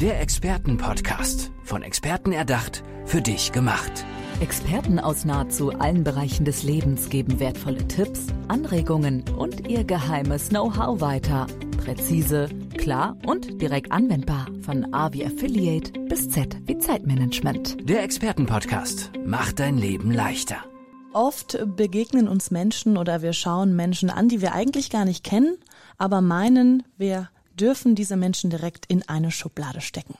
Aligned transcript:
Der 0.00 0.18
Expertenpodcast. 0.18 1.52
Von 1.62 1.82
Experten 1.82 2.32
erdacht, 2.32 2.82
für 3.04 3.20
dich 3.20 3.52
gemacht. 3.52 4.06
Experten 4.40 4.98
aus 4.98 5.26
nahezu 5.26 5.72
allen 5.72 6.04
Bereichen 6.04 6.46
des 6.46 6.62
Lebens 6.62 7.10
geben 7.10 7.38
wertvolle 7.38 7.86
Tipps, 7.86 8.28
Anregungen 8.48 9.28
und 9.36 9.68
ihr 9.68 9.84
geheimes 9.84 10.48
Know-how 10.48 11.02
weiter. 11.02 11.48
Präzise, 11.84 12.48
klar 12.78 13.18
und 13.26 13.60
direkt 13.60 13.92
anwendbar. 13.92 14.46
Von 14.62 14.94
A 14.94 15.12
wie 15.12 15.26
Affiliate 15.26 15.92
bis 16.08 16.30
Z 16.30 16.56
wie 16.64 16.78
Zeitmanagement. 16.78 17.86
Der 17.86 18.02
Expertenpodcast 18.02 19.10
macht 19.26 19.60
dein 19.60 19.76
Leben 19.76 20.12
leichter. 20.12 20.64
Oft 21.12 21.58
begegnen 21.76 22.26
uns 22.26 22.50
Menschen 22.50 22.96
oder 22.96 23.20
wir 23.20 23.34
schauen 23.34 23.76
Menschen 23.76 24.08
an, 24.08 24.30
die 24.30 24.40
wir 24.40 24.54
eigentlich 24.54 24.88
gar 24.88 25.04
nicht 25.04 25.24
kennen, 25.24 25.58
aber 25.98 26.22
meinen, 26.22 26.84
wir 26.96 27.28
dürfen 27.60 27.94
diese 27.94 28.16
Menschen 28.16 28.50
direkt 28.50 28.86
in 28.86 29.08
eine 29.08 29.30
Schublade 29.30 29.80
stecken. 29.80 30.14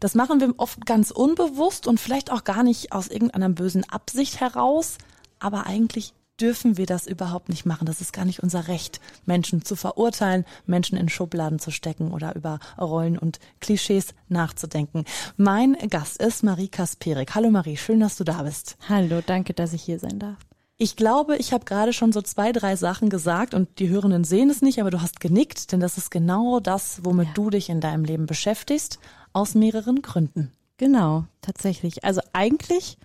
Das 0.00 0.14
machen 0.14 0.40
wir 0.40 0.54
oft 0.56 0.86
ganz 0.86 1.10
unbewusst 1.10 1.86
und 1.86 2.00
vielleicht 2.00 2.30
auch 2.30 2.44
gar 2.44 2.62
nicht 2.62 2.92
aus 2.92 3.08
irgendeiner 3.08 3.50
bösen 3.50 3.88
Absicht 3.88 4.40
heraus, 4.40 4.98
aber 5.38 5.66
eigentlich 5.66 6.14
dürfen 6.40 6.78
wir 6.78 6.86
das 6.86 7.06
überhaupt 7.06 7.50
nicht 7.50 7.66
machen. 7.66 7.84
Das 7.84 8.00
ist 8.00 8.12
gar 8.12 8.24
nicht 8.24 8.42
unser 8.42 8.68
Recht, 8.68 9.00
Menschen 9.26 9.62
zu 9.64 9.76
verurteilen, 9.76 10.44
Menschen 10.66 10.96
in 10.96 11.08
Schubladen 11.08 11.58
zu 11.58 11.70
stecken 11.70 12.12
oder 12.12 12.34
über 12.34 12.58
Rollen 12.78 13.18
und 13.18 13.38
Klischees 13.60 14.14
nachzudenken. 14.28 15.04
Mein 15.36 15.76
Gast 15.90 16.20
ist 16.20 16.42
Marie 16.42 16.68
Kasperik. 16.68 17.34
Hallo 17.34 17.50
Marie, 17.50 17.76
schön, 17.76 18.00
dass 18.00 18.16
du 18.16 18.24
da 18.24 18.42
bist. 18.42 18.76
Hallo, 18.88 19.20
danke, 19.24 19.52
dass 19.52 19.74
ich 19.74 19.82
hier 19.82 19.98
sein 19.98 20.18
darf. 20.18 20.38
Ich 20.82 20.96
glaube, 20.96 21.36
ich 21.36 21.52
habe 21.52 21.66
gerade 21.66 21.92
schon 21.92 22.10
so 22.10 22.22
zwei, 22.22 22.52
drei 22.52 22.74
Sachen 22.74 23.10
gesagt 23.10 23.52
und 23.52 23.78
die 23.80 23.90
Hörenden 23.90 24.24
sehen 24.24 24.48
es 24.48 24.62
nicht, 24.62 24.80
aber 24.80 24.90
du 24.90 25.02
hast 25.02 25.20
genickt, 25.20 25.72
denn 25.72 25.80
das 25.80 25.98
ist 25.98 26.10
genau 26.10 26.58
das, 26.58 27.00
womit 27.04 27.26
ja. 27.26 27.32
du 27.34 27.50
dich 27.50 27.68
in 27.68 27.82
deinem 27.82 28.02
Leben 28.02 28.24
beschäftigst, 28.24 28.98
aus 29.34 29.54
mehreren 29.54 30.00
Gründen. 30.00 30.52
Genau, 30.78 31.26
tatsächlich. 31.42 32.02
Also 32.02 32.22
eigentlich 32.32 32.96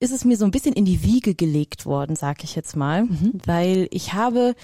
ist 0.00 0.10
es 0.10 0.24
mir 0.24 0.36
so 0.36 0.44
ein 0.44 0.50
bisschen 0.50 0.72
in 0.72 0.84
die 0.84 1.04
Wiege 1.04 1.36
gelegt 1.36 1.86
worden, 1.86 2.16
sag 2.16 2.42
ich 2.42 2.56
jetzt 2.56 2.74
mal, 2.74 3.04
mhm. 3.04 3.34
weil 3.46 3.86
ich 3.92 4.14
habe 4.14 4.56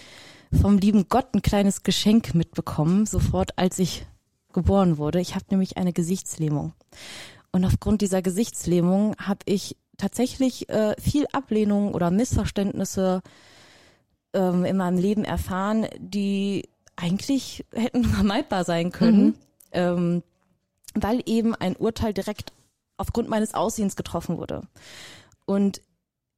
vom 0.61 0.77
lieben 0.77 1.08
Gott 1.08 1.33
ein 1.34 1.42
kleines 1.42 1.84
Geschenk 1.84 2.34
mitbekommen, 2.34 3.06
sofort 3.06 3.56
als 3.56 3.78
ich 3.78 4.06
geboren 4.52 4.98
wurde. 4.98 5.20
Ich 5.20 5.36
habe 5.36 5.44
nämlich 5.50 5.77
eine 5.77 5.92
Gesichtslähmung. 5.92 6.72
Und 7.52 7.64
aufgrund 7.64 8.02
dieser 8.02 8.22
Gesichtslähmung 8.22 9.14
habe 9.20 9.44
ich 9.44 9.77
tatsächlich 9.98 10.68
äh, 10.70 10.94
viel 10.98 11.27
Ablehnung 11.32 11.92
oder 11.92 12.10
Missverständnisse 12.10 13.22
ähm, 14.32 14.64
in 14.64 14.77
meinem 14.77 14.96
Leben 14.96 15.24
erfahren, 15.24 15.86
die 15.98 16.68
eigentlich 16.96 17.66
hätten 17.74 18.05
vermeidbar 18.05 18.64
sein 18.64 18.90
können, 18.90 19.24
mhm. 19.24 19.34
ähm, 19.72 20.22
weil 20.94 21.22
eben 21.27 21.55
ein 21.55 21.77
Urteil 21.77 22.14
direkt 22.14 22.52
aufgrund 22.96 23.28
meines 23.28 23.55
Aussehens 23.55 23.94
getroffen 23.94 24.38
wurde. 24.38 24.62
Und 25.44 25.82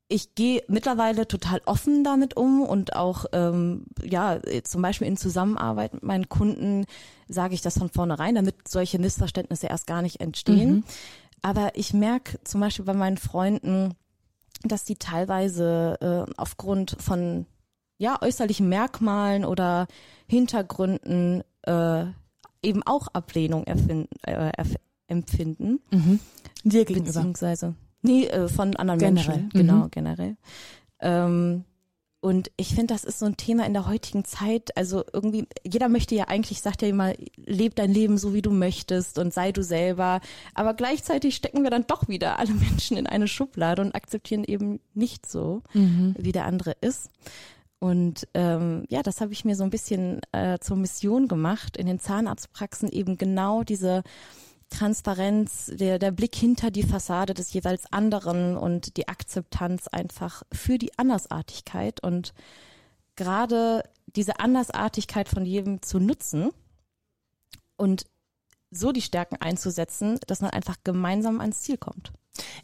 ich 0.08 0.34
gehe 0.34 0.62
mittlerweile 0.67 1.28
total 1.28 1.62
offen 1.67 2.02
damit 2.02 2.36
um 2.36 2.62
und 2.62 2.97
auch 2.97 3.27
ähm, 3.33 3.86
ja 4.02 4.41
zum 4.64 4.83
Beispiel 4.83 5.06
in 5.06 5.17
Zusammenarbeit 5.17 5.95
mit 5.95 6.02
meinen 6.02 6.28
Kunden 6.28 6.84
sage 7.28 7.55
ich 7.55 7.62
das 7.62 7.78
von 7.78 7.89
vornherein, 7.89 8.34
damit 8.34 8.67
solche 8.67 8.98
Missverständnisse 8.98 9.69
erst 9.69 9.86
gar 9.86 10.02
nicht 10.02 10.20
entstehen. 10.20 10.70
Mhm. 10.70 10.84
Aber 11.42 11.72
ich 11.74 11.94
merke 11.94 12.38
zum 12.44 12.60
Beispiel 12.60 12.84
bei 12.84 12.94
meinen 12.94 13.16
Freunden, 13.16 13.94
dass 14.62 14.84
die 14.84 14.96
teilweise 14.96 16.27
äh, 16.28 16.33
aufgrund 16.36 16.96
von 17.00 17.46
ja 17.98 18.20
äußerlichen 18.20 18.69
Merkmalen 18.69 19.44
oder 19.44 19.86
Hintergründen 20.27 21.42
äh, 21.62 22.05
eben 22.62 22.83
auch 22.84 23.08
Ablehnung 23.08 23.64
erfinden, 23.64 24.08
äh, 24.22 24.52
empfinden. 25.06 25.80
Mhm. 25.91 26.20
Dir 26.64 26.84
gegenüber. 26.84 27.12
Beziehungsweise 27.12 27.74
nee, 28.02 28.27
äh, 28.27 28.48
von 28.48 28.77
anderen 28.77 29.00
generell. 29.00 29.36
Menschen. 29.36 29.48
Genau, 29.50 29.84
mhm. 29.84 29.91
generell. 29.91 30.36
Ähm, 31.00 31.64
und 32.20 32.51
ich 32.58 32.75
finde, 32.75 32.92
das 32.92 33.05
ist 33.05 33.19
so 33.19 33.25
ein 33.25 33.39
Thema 33.39 33.64
in 33.64 33.73
der 33.73 33.86
heutigen 33.86 34.27
Zeit. 34.27 34.77
Also 34.77 35.05
irgendwie, 35.11 35.48
jeder 35.64 35.89
möchte 35.89 36.14
ja 36.14 36.29
eigentlich, 36.29 36.61
sagt 36.61 36.83
ja 36.83 36.89
immer, 36.89 37.14
leb 37.36 37.77
dein 37.77 37.92
Leben 37.92 38.19
so, 38.19 38.35
wie 38.35 38.42
du 38.42 38.51
möchtest 38.51 39.19
und 39.19 39.33
sei 39.33 39.53
du 39.53 39.63
selber. 39.63 40.20
Aber 40.55 40.75
gleichzeitig 40.75 41.35
stecken 41.35 41.63
wir 41.63 41.70
dann 41.70 41.86
doch 41.86 42.09
wieder 42.09 42.39
alle 42.39 42.53
Menschen 42.70 42.98
in 42.98 43.07
eine 43.07 43.27
Schublade 43.27 43.80
und 43.80 43.95
akzeptieren 43.95 44.45
eben 44.45 44.80
nicht 44.92 45.30
so, 45.30 45.63
mhm. 45.73 46.14
wie 46.19 46.33
der 46.33 46.45
andere 46.45 46.77
ist. 46.83 47.11
Und 47.79 48.29
ähm, 48.35 48.85
ja, 48.91 49.03
das 49.03 49.23
habe 49.23 49.33
ich 49.33 49.47
mir 49.47 49.57
so 49.57 49.64
ein 49.64 49.70
bisschen 49.70 50.20
äh, 50.33 50.59
zur 50.59 50.77
Mission 50.77 51.27
gemacht, 51.27 51.79
in 51.79 51.86
den 51.86 51.98
Zahnarztpraxen 51.98 52.91
eben 52.91 53.17
genau 53.17 53.63
diese 53.63 54.03
Transparenz, 54.70 55.70
der, 55.75 55.98
der 55.98 56.13
Blick 56.13 56.35
hinter 56.35 56.70
die 56.70 56.85
Fassade 56.85 57.35
des 57.35 57.53
jeweils 57.53 57.92
anderen 57.92 58.57
und 58.57 58.97
die 58.97 59.08
Akzeptanz 59.08 59.89
einfach 59.89 60.42
für 60.53 60.79
die 60.79 60.97
Andersartigkeit 60.97 62.03
und 62.03 62.33
gerade 63.17 63.83
diese 64.07 64.41
Andersartigkeit 64.41 65.29
von 65.29 65.45
jedem 65.45 65.83
zu 65.83 65.98
nutzen 65.98 66.51
und 67.77 68.07
so 68.70 68.92
die 68.92 69.03
Stärken 69.03 69.36
einzusetzen, 69.36 70.19
dass 70.27 70.41
man 70.41 70.51
einfach 70.51 70.77
gemeinsam 70.85 71.41
ans 71.41 71.61
Ziel 71.61 71.77
kommt. 71.77 72.13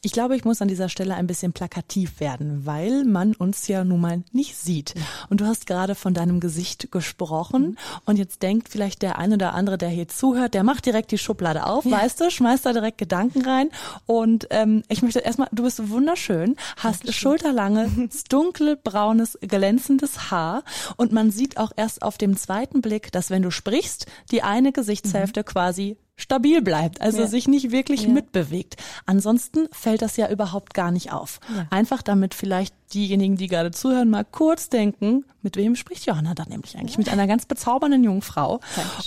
Ich 0.03 0.13
glaube, 0.13 0.37
ich 0.37 0.45
muss 0.45 0.63
an 0.63 0.69
dieser 0.69 0.89
Stelle 0.89 1.15
ein 1.15 1.27
bisschen 1.27 1.53
plakativ 1.53 2.21
werden, 2.21 2.67
weil 2.67 3.05
man 3.05 3.35
uns 3.35 3.67
ja 3.69 3.85
nun 3.85 4.01
mal 4.01 4.23
nicht 4.33 4.57
sieht. 4.57 4.95
Und 5.29 5.41
du 5.41 5.47
hast 5.47 5.67
gerade 5.67 5.95
von 5.95 6.15
deinem 6.15 6.41
Gesicht 6.41 6.91
gesprochen 6.93 7.71
mhm. 7.71 7.77
und 8.05 8.17
jetzt 8.17 8.43
denkt 8.43 8.69
vielleicht 8.69 9.03
der 9.03 9.19
eine 9.19 9.35
oder 9.35 9.55
andere, 9.55 9.79
der 9.79 9.89
hier 9.89 10.09
zuhört, 10.09 10.55
der 10.55 10.63
macht 10.63 10.87
direkt 10.87 11.11
die 11.11 11.19
Schublade 11.19 11.67
auf, 11.67 11.85
ja. 11.85 11.93
weißt 11.93 12.21
du, 12.21 12.31
schmeißt 12.31 12.67
da 12.67 12.73
direkt 12.73 12.99
Gedanken 12.99 13.45
rein. 13.45 13.71
Und 14.07 14.47
ähm, 14.51 14.83
ich 14.89 15.03
möchte 15.03 15.21
erstmal, 15.21 15.49
du 15.53 15.65
bist 15.65 15.89
wunderschön, 15.91 16.57
hast 16.77 17.01
Dankeschön. 17.01 17.13
schulterlanges, 17.13 18.25
dunkelbraunes, 18.29 19.39
glänzendes 19.41 20.31
Haar 20.31 20.63
und 20.97 21.13
man 21.13 21.31
sieht 21.31 21.59
auch 21.59 21.73
erst 21.77 22.03
auf 22.03 22.19
dem 22.19 22.37
zweiten 22.37 22.81
Blick, 22.81 23.13
dass 23.13 23.31
wenn 23.31 23.43
du 23.43 23.51
sprichst, 23.51 24.07
die 24.31 24.43
eine 24.43 24.73
Gesichtshälfte 24.73 25.41
mhm. 25.41 25.45
quasi 25.45 25.97
stabil 26.17 26.63
bleibt, 26.63 27.01
also 27.03 27.21
ja. 27.21 27.27
sich 27.27 27.47
nicht 27.47 27.71
wirklich 27.71 28.03
ja. 28.03 28.09
mitbewegt. 28.09 28.77
Ansonsten 29.05 29.69
fällt 29.71 30.03
das 30.03 30.17
ja 30.17 30.31
überhaupt 30.31 30.73
gar 30.73 30.91
nicht 30.91 31.13
auf. 31.13 31.41
Ja. 31.55 31.67
Einfach 31.71 32.03
damit 32.03 32.35
vielleicht 32.35 32.75
diejenigen, 32.95 33.37
die 33.37 33.49
gerade 33.49 33.71
zuhören, 33.71 34.09
mal 34.09 34.25
kurz 34.25 34.71
denken, 34.71 35.25
mit 35.43 35.57
wem 35.57 35.77
spricht 35.77 36.07
Johanna 36.07 36.35
dann 36.35 36.49
nämlich 36.49 36.77
eigentlich? 36.77 36.97
Mit 36.99 37.11
einer 37.11 37.27
ganz 37.27 37.45
bezaubernden 37.45 38.03
jungen 38.03 38.23
Frau. 38.23 38.61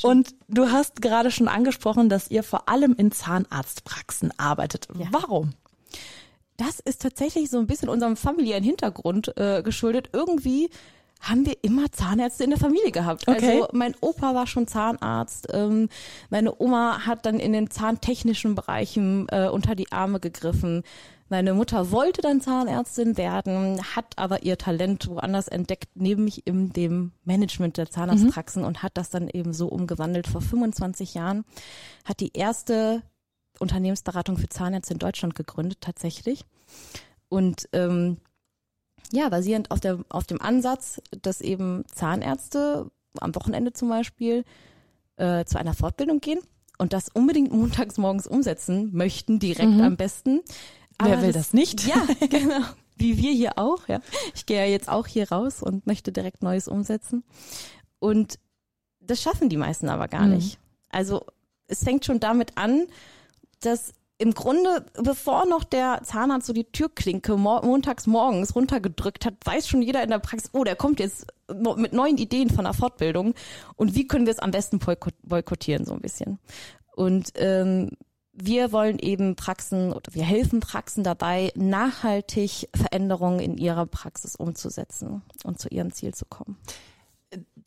Und 0.04 0.36
du 0.48 0.72
hast 0.72 1.02
gerade 1.02 1.32
schon 1.32 1.48
angesprochen, 1.48 2.10
dass 2.10 2.30
ihr 2.30 2.44
vor 2.44 2.70
allem 2.70 2.94
in 2.96 3.12
Zahnarztpraxen 3.12 4.32
arbeitet. 4.38 4.88
Warum? 5.12 5.54
Das 6.58 6.80
ist 6.80 7.02
tatsächlich 7.02 7.50
so 7.50 7.58
ein 7.58 7.68
bisschen 7.68 7.90
unserem 7.90 8.18
familiären 8.18 8.64
Hintergrund 8.64 9.36
äh, 9.38 9.64
geschuldet. 9.64 10.10
Irgendwie 10.12 10.70
haben 11.20 11.46
wir 11.46 11.58
immer 11.64 11.92
Zahnärzte 11.92 12.44
in 12.44 12.52
der 12.52 12.60
Familie 12.60 12.92
gehabt. 12.92 13.28
Okay. 13.28 13.62
Also 13.62 13.68
mein 13.74 13.96
Opa 14.02 14.34
war 14.36 14.48
schon 14.48 14.68
Zahnarzt, 14.68 15.48
ähm, 15.52 15.90
meine 16.30 16.60
Oma 16.60 17.06
hat 17.06 17.26
dann 17.26 17.40
in 17.40 17.54
den 17.54 17.70
zahntechnischen 17.70 18.56
Bereichen 18.56 19.28
äh, 19.30 19.50
unter 19.50 19.76
die 19.76 19.92
Arme 19.92 20.20
gegriffen. 20.20 20.84
Meine 21.30 21.54
Mutter 21.54 21.92
wollte 21.92 22.22
dann 22.22 22.42
Zahnärztin 22.42 23.16
werden, 23.16 23.80
hat 23.96 24.18
aber 24.18 24.42
ihr 24.44 24.58
Talent 24.58 25.08
woanders 25.08 25.48
entdeckt, 25.48 25.90
neben 25.94 26.24
mich 26.24 26.48
in 26.48 26.74
dem 26.74 27.12
Management 27.24 27.78
der 27.78 27.92
Zahnarztpraxen 27.92 28.64
mhm. 28.64 28.68
und 28.68 28.82
hat 28.82 28.98
das 28.98 29.12
dann 29.12 29.30
eben 29.30 29.54
so 29.54 29.68
umgewandelt. 29.68 30.26
Vor 30.26 30.42
25 30.42 31.14
Jahren 31.14 31.46
hat 32.04 32.20
die 32.20 32.34
erste 32.34 33.04
Unternehmensberatung 33.60 34.38
für 34.38 34.50
Zahnärzte 34.50 34.94
in 34.94 35.00
Deutschland 35.00 35.36
gegründet, 35.36 35.80
tatsächlich. 35.82 36.46
Und 37.28 37.70
ähm, 37.74 38.18
ja, 39.12 39.30
basierend 39.30 39.72
auf, 39.72 39.80
der, 39.80 40.00
auf 40.10 40.26
dem 40.26 40.42
Ansatz, 40.42 41.02
dass 41.22 41.42
eben 41.42 41.84
Zahnärzte 41.94 42.92
am 43.20 43.36
Wochenende 43.36 43.74
zum 43.74 43.90
Beispiel 43.90 44.44
äh, 45.18 45.46
zu 45.46 45.60
einer 45.60 45.74
Fortbildung 45.74 46.20
gehen 46.20 46.40
und 46.78 46.94
das 46.94 47.10
unbedingt 47.10 47.52
montags 47.54 47.98
morgens 47.98 48.28
umsetzen 48.28 48.90
möchten, 48.94 49.40
direkt 49.40 49.72
mhm. 49.72 49.82
am 49.82 49.98
besten. 49.98 50.42
Aber 50.98 51.12
Wer 51.12 51.22
will 51.22 51.32
das, 51.32 51.48
das 51.48 51.54
nicht? 51.54 51.88
Ja, 51.88 52.06
genau. 52.30 52.62
Wie 52.98 53.18
wir 53.18 53.32
hier 53.32 53.58
auch, 53.58 53.88
ja. 53.88 54.02
Ich 54.36 54.46
gehe 54.46 54.58
ja 54.58 54.66
jetzt 54.66 54.90
auch 54.90 55.08
hier 55.08 55.32
raus 55.32 55.64
und 55.64 55.88
möchte 55.88 56.12
direkt 56.12 56.44
Neues 56.44 56.68
umsetzen. 56.68 57.24
Und 58.00 58.40
das 59.00 59.22
schaffen 59.22 59.50
die 59.50 59.58
meisten 59.58 59.88
aber 59.88 60.08
gar 60.08 60.26
mhm. 60.26 60.36
nicht. 60.36 60.60
Also 60.90 61.26
es 61.68 61.84
fängt 61.84 62.06
schon 62.06 62.20
damit 62.20 62.58
an, 62.58 62.88
dass 63.62 63.94
im 64.20 64.34
Grunde, 64.34 64.86
bevor 65.02 65.46
noch 65.46 65.64
der 65.64 66.02
Zahnarzt 66.04 66.46
so 66.46 66.52
die 66.52 66.66
Türklinke 66.66 67.38
montags 67.38 68.06
morgens 68.06 68.54
runtergedrückt 68.54 69.26
hat, 69.26 69.36
weiß 69.46 69.68
schon 69.68 69.82
jeder 69.82 70.04
in 70.04 70.10
der 70.10 70.20
Praxis, 70.20 70.50
oh, 70.54 70.66
der 70.66 70.76
kommt 70.76 71.00
jetzt 71.00 71.28
mit 71.78 71.94
neuen 71.94 72.18
Ideen 72.18 72.50
von 72.50 72.66
der 72.66 72.74
Fortbildung 72.74 73.34
und 73.78 73.96
wie 73.96 74.08
können 74.08 74.26
wir 74.26 74.34
es 74.34 74.40
am 74.40 74.52
besten 74.52 74.80
boykottieren, 75.24 75.86
so 75.86 75.94
ein 75.94 76.02
bisschen. 76.02 76.38
Und 76.98 77.32
ähm, 77.36 77.92
wir 78.34 78.74
wollen 78.74 79.00
eben 79.00 79.38
Praxen 79.38 79.94
oder 79.94 80.14
wir 80.14 80.24
helfen 80.24 80.60
Praxen 80.60 81.06
dabei, 81.06 81.54
nachhaltig 81.56 82.68
Veränderungen 82.76 83.40
in 83.40 83.58
ihrer 83.58 83.86
Praxis 83.86 84.36
umzusetzen 84.36 85.22
und 85.46 85.60
zu 85.60 85.70
ihrem 85.70 85.94
Ziel 85.94 86.14
zu 86.14 86.26
kommen 86.26 86.58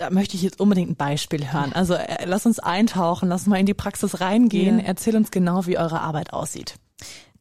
da 0.02 0.10
möchte 0.10 0.34
ich 0.34 0.42
jetzt 0.42 0.58
unbedingt 0.58 0.90
ein 0.90 0.96
Beispiel 0.96 1.52
hören. 1.52 1.72
Also 1.72 1.94
äh, 1.94 2.24
lass 2.24 2.44
uns 2.44 2.58
eintauchen, 2.58 3.28
lass 3.28 3.42
uns 3.42 3.46
mal 3.46 3.60
in 3.60 3.66
die 3.66 3.74
Praxis 3.74 4.20
reingehen. 4.20 4.80
Ja. 4.80 4.86
Erzähl 4.86 5.14
uns 5.14 5.30
genau, 5.30 5.66
wie 5.66 5.78
eure 5.78 6.00
Arbeit 6.00 6.32
aussieht. 6.32 6.74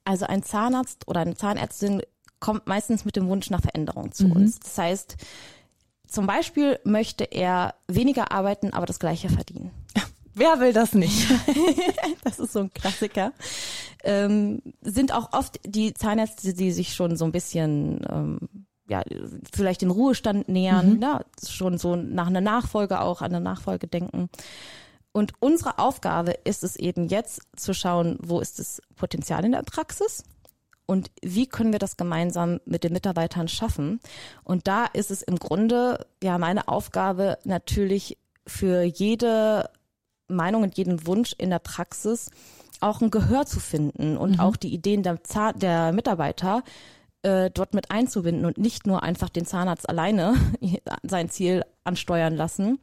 Also 0.06 0.28
ein 0.28 0.44
Zahnarzt 0.44 1.08
oder 1.08 1.22
eine 1.22 1.36
Zahnärztin 1.36 2.04
kommt 2.40 2.68
meistens 2.68 3.04
mit 3.04 3.16
dem 3.16 3.28
Wunsch 3.30 3.50
nach 3.50 3.62
Veränderung 3.62 4.12
zu 4.12 4.25
mhm. 4.25 4.34
uns. 4.34 4.60
Das 4.60 4.78
heißt, 4.78 5.18
zum 6.08 6.28
Beispiel 6.28 6.80
möchte 6.84 7.24
er 7.24 7.74
weniger 7.88 8.31
arbeiten, 8.31 8.74
aber 8.74 8.86
das 8.86 9.00
gleiche 9.00 9.30
verdienen. 9.30 9.72
Wer 10.36 10.60
will 10.60 10.72
das 10.72 10.94
nicht? 10.94 11.30
das 12.24 12.40
ist 12.40 12.54
so 12.54 12.60
ein 12.60 12.74
Klassiker. 12.74 13.34
Ähm, 14.04 14.62
sind 14.81 15.13
auch 15.13 15.34
oft 15.34 15.60
die 15.66 15.96
Zahnärzte, 15.96 16.54
die 16.54 16.72
sich 16.72 16.94
schon 16.94 17.18
so 17.18 17.25
ein 17.25 17.31
bisschen 17.31 18.06
ähm, 18.08 18.66
ja, 18.91 19.01
vielleicht 19.53 19.81
den 19.81 19.89
Ruhestand 19.89 20.49
nähern, 20.49 20.95
mhm. 20.95 21.01
ja, 21.01 21.21
schon 21.47 21.77
so 21.77 21.95
nach 21.95 22.27
einer 22.27 22.41
Nachfolge 22.41 22.99
auch, 22.99 23.21
an 23.21 23.33
eine 23.33 23.41
Nachfolge 23.41 23.88
denken. 23.88 24.29
Und 25.13 25.33
unsere 25.39 25.79
Aufgabe 25.79 26.31
ist 26.43 26.63
es 26.63 26.75
eben 26.75 27.07
jetzt 27.07 27.41
zu 27.55 27.73
schauen, 27.73 28.17
wo 28.21 28.41
ist 28.41 28.59
das 28.59 28.81
Potenzial 28.95 29.45
in 29.45 29.53
der 29.53 29.63
Praxis 29.63 30.23
und 30.85 31.09
wie 31.21 31.47
können 31.47 31.71
wir 31.71 31.79
das 31.79 31.95
gemeinsam 31.95 32.59
mit 32.65 32.83
den 32.83 32.91
Mitarbeitern 32.91 33.47
schaffen. 33.47 34.01
Und 34.43 34.67
da 34.67 34.85
ist 34.85 35.09
es 35.09 35.21
im 35.21 35.38
Grunde 35.38 36.05
ja 36.21 36.38
meine 36.38 36.67
Aufgabe 36.67 37.38
natürlich 37.45 38.17
für 38.45 38.83
jede 38.83 39.69
Meinung 40.27 40.63
und 40.63 40.77
jeden 40.77 41.07
Wunsch 41.07 41.33
in 41.38 41.49
der 41.49 41.59
Praxis 41.59 42.29
auch 42.81 42.99
ein 42.99 43.11
Gehör 43.11 43.45
zu 43.45 43.61
finden 43.61 44.17
und 44.17 44.33
mhm. 44.33 44.39
auch 44.41 44.57
die 44.57 44.73
Ideen 44.73 45.03
der, 45.03 45.19
der 45.55 45.93
Mitarbeiter 45.93 46.63
äh, 47.23 47.51
dort 47.51 47.73
mit 47.73 47.91
einzubinden 47.91 48.45
und 48.45 48.57
nicht 48.57 48.88
nur 48.88 49.03
einfach 49.03 49.29
den 49.29 49.45
Zahnarzt 49.45 49.88
alleine 49.88 50.35
sein 51.03 51.29
Ziel 51.29 51.63
ansteuern 51.83 52.35
lassen, 52.35 52.79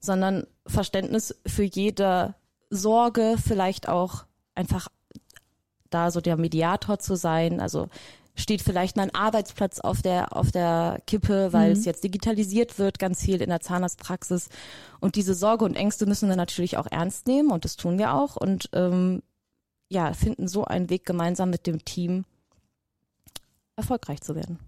sondern 0.00 0.46
Verständnis 0.66 1.34
für 1.46 1.64
jede 1.64 2.34
Sorge, 2.70 3.36
vielleicht 3.42 3.88
auch 3.88 4.24
einfach 4.54 4.88
da 5.90 6.10
so 6.10 6.20
der 6.20 6.36
Mediator 6.36 6.98
zu 6.98 7.16
sein. 7.16 7.60
Also 7.60 7.88
steht 8.34 8.62
vielleicht 8.62 8.98
ein 8.98 9.14
Arbeitsplatz 9.14 9.78
auf 9.78 10.00
der 10.00 10.34
auf 10.36 10.50
der 10.50 11.02
Kippe, 11.06 11.52
weil 11.52 11.68
mhm. 11.68 11.78
es 11.78 11.84
jetzt 11.84 12.02
digitalisiert 12.02 12.78
wird, 12.78 12.98
ganz 12.98 13.22
viel 13.22 13.42
in 13.42 13.50
der 13.50 13.60
Zahnarztpraxis. 13.60 14.48
Und 15.00 15.16
diese 15.16 15.34
Sorge 15.34 15.64
und 15.64 15.76
Ängste 15.76 16.06
müssen 16.06 16.28
wir 16.28 16.36
natürlich 16.36 16.78
auch 16.78 16.86
ernst 16.90 17.26
nehmen 17.26 17.50
und 17.50 17.64
das 17.64 17.76
tun 17.76 17.98
wir 17.98 18.14
auch 18.14 18.36
und 18.36 18.70
ähm, 18.72 19.22
ja 19.88 20.14
finden 20.14 20.48
so 20.48 20.64
einen 20.64 20.88
Weg 20.88 21.04
gemeinsam 21.04 21.50
mit 21.50 21.66
dem 21.66 21.84
Team 21.84 22.24
erfolgreich 23.76 24.20
zu 24.20 24.34
werden. 24.34 24.58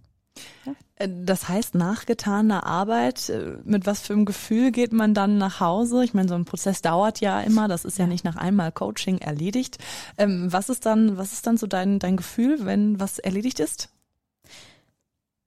Ja. 0.67 0.75
Äh, 0.97 1.09
das 1.25 1.49
heißt, 1.49 1.75
nach 1.75 2.07
getaner 2.07 2.67
Arbeit, 2.67 3.29
äh, 3.29 3.59
mit 3.65 3.87
was 3.87 4.01
für 4.01 4.13
einem 4.13 4.25
Gefühl 4.25 4.73
geht 4.73 4.93
man 4.93 5.15
dann 5.15 5.39
nach 5.39 5.61
Hause? 5.61 6.05
Ich 6.05 6.15
meine, 6.15 6.29
so 6.29 6.35
ein 6.35 6.45
Prozess 6.45 6.83
dauert 6.83 7.21
ja 7.21 7.41
immer, 7.41 7.69
das 7.69 7.85
ist 7.85 7.99
ja, 7.99 8.05
ja 8.05 8.09
nicht 8.09 8.25
nach 8.25 8.37
einmal 8.37 8.73
Coaching 8.73 9.19
erledigt. 9.19 9.79
Ähm, 10.19 10.53
was 10.53 10.69
ist 10.69 10.87
dann, 10.87 11.17
was 11.17 11.33
ist 11.33 11.47
dann 11.47 11.57
so 11.57 11.67
dein, 11.67 11.99
dein 11.99 12.17
Gefühl, 12.17 12.65
wenn 12.65 13.01
was 13.01 13.19
erledigt 13.19 13.61
ist? 13.61 13.91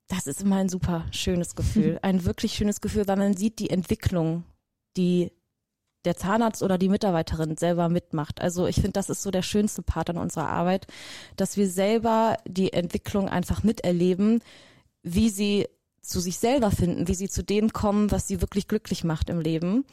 Das 0.08 0.26
ist 0.26 0.42
immer 0.42 0.58
ein 0.58 0.70
super 0.70 1.06
schönes 1.12 1.56
Gefühl, 1.56 2.00
ein 2.02 2.24
wirklich 2.24 2.54
schönes 2.54 2.82
Gefühl, 2.82 3.08
weil 3.08 3.18
man 3.18 3.36
sieht 3.36 3.60
die 3.60 3.70
Entwicklung, 3.70 4.44
die 4.96 5.32
der 6.08 6.18
Zahnarzt 6.18 6.64
oder 6.64 6.78
die 6.78 6.90
Mitarbeiterin 6.90 7.58
selber 7.58 7.90
mitmacht. 7.90 8.42
Also 8.42 8.66
ich 8.66 8.76
finde, 8.76 8.94
das 8.94 9.10
ist 9.10 9.22
so 9.22 9.30
der 9.30 9.42
schönste 9.42 9.82
Part 9.82 10.10
an 10.10 10.18
unserer 10.18 10.48
Arbeit, 10.48 10.88
dass 11.36 11.58
wir 11.58 11.70
selber 11.70 12.38
die 12.48 12.74
Entwicklung 12.74 13.28
einfach 13.30 13.64
miterleben, 13.64 14.42
wie 15.04 15.30
sie 15.30 15.68
zu 16.02 16.22
sich 16.22 16.38
selber 16.38 16.72
finden, 16.72 17.10
wie 17.10 17.16
sie 17.16 17.28
zu 17.28 17.44
dem 17.44 17.74
kommen, 17.74 18.12
was 18.12 18.28
sie 18.28 18.42
wirklich 18.42 18.70
glücklich 18.70 19.04
macht 19.04 19.30
im 19.30 19.42
Leben. 19.42 19.84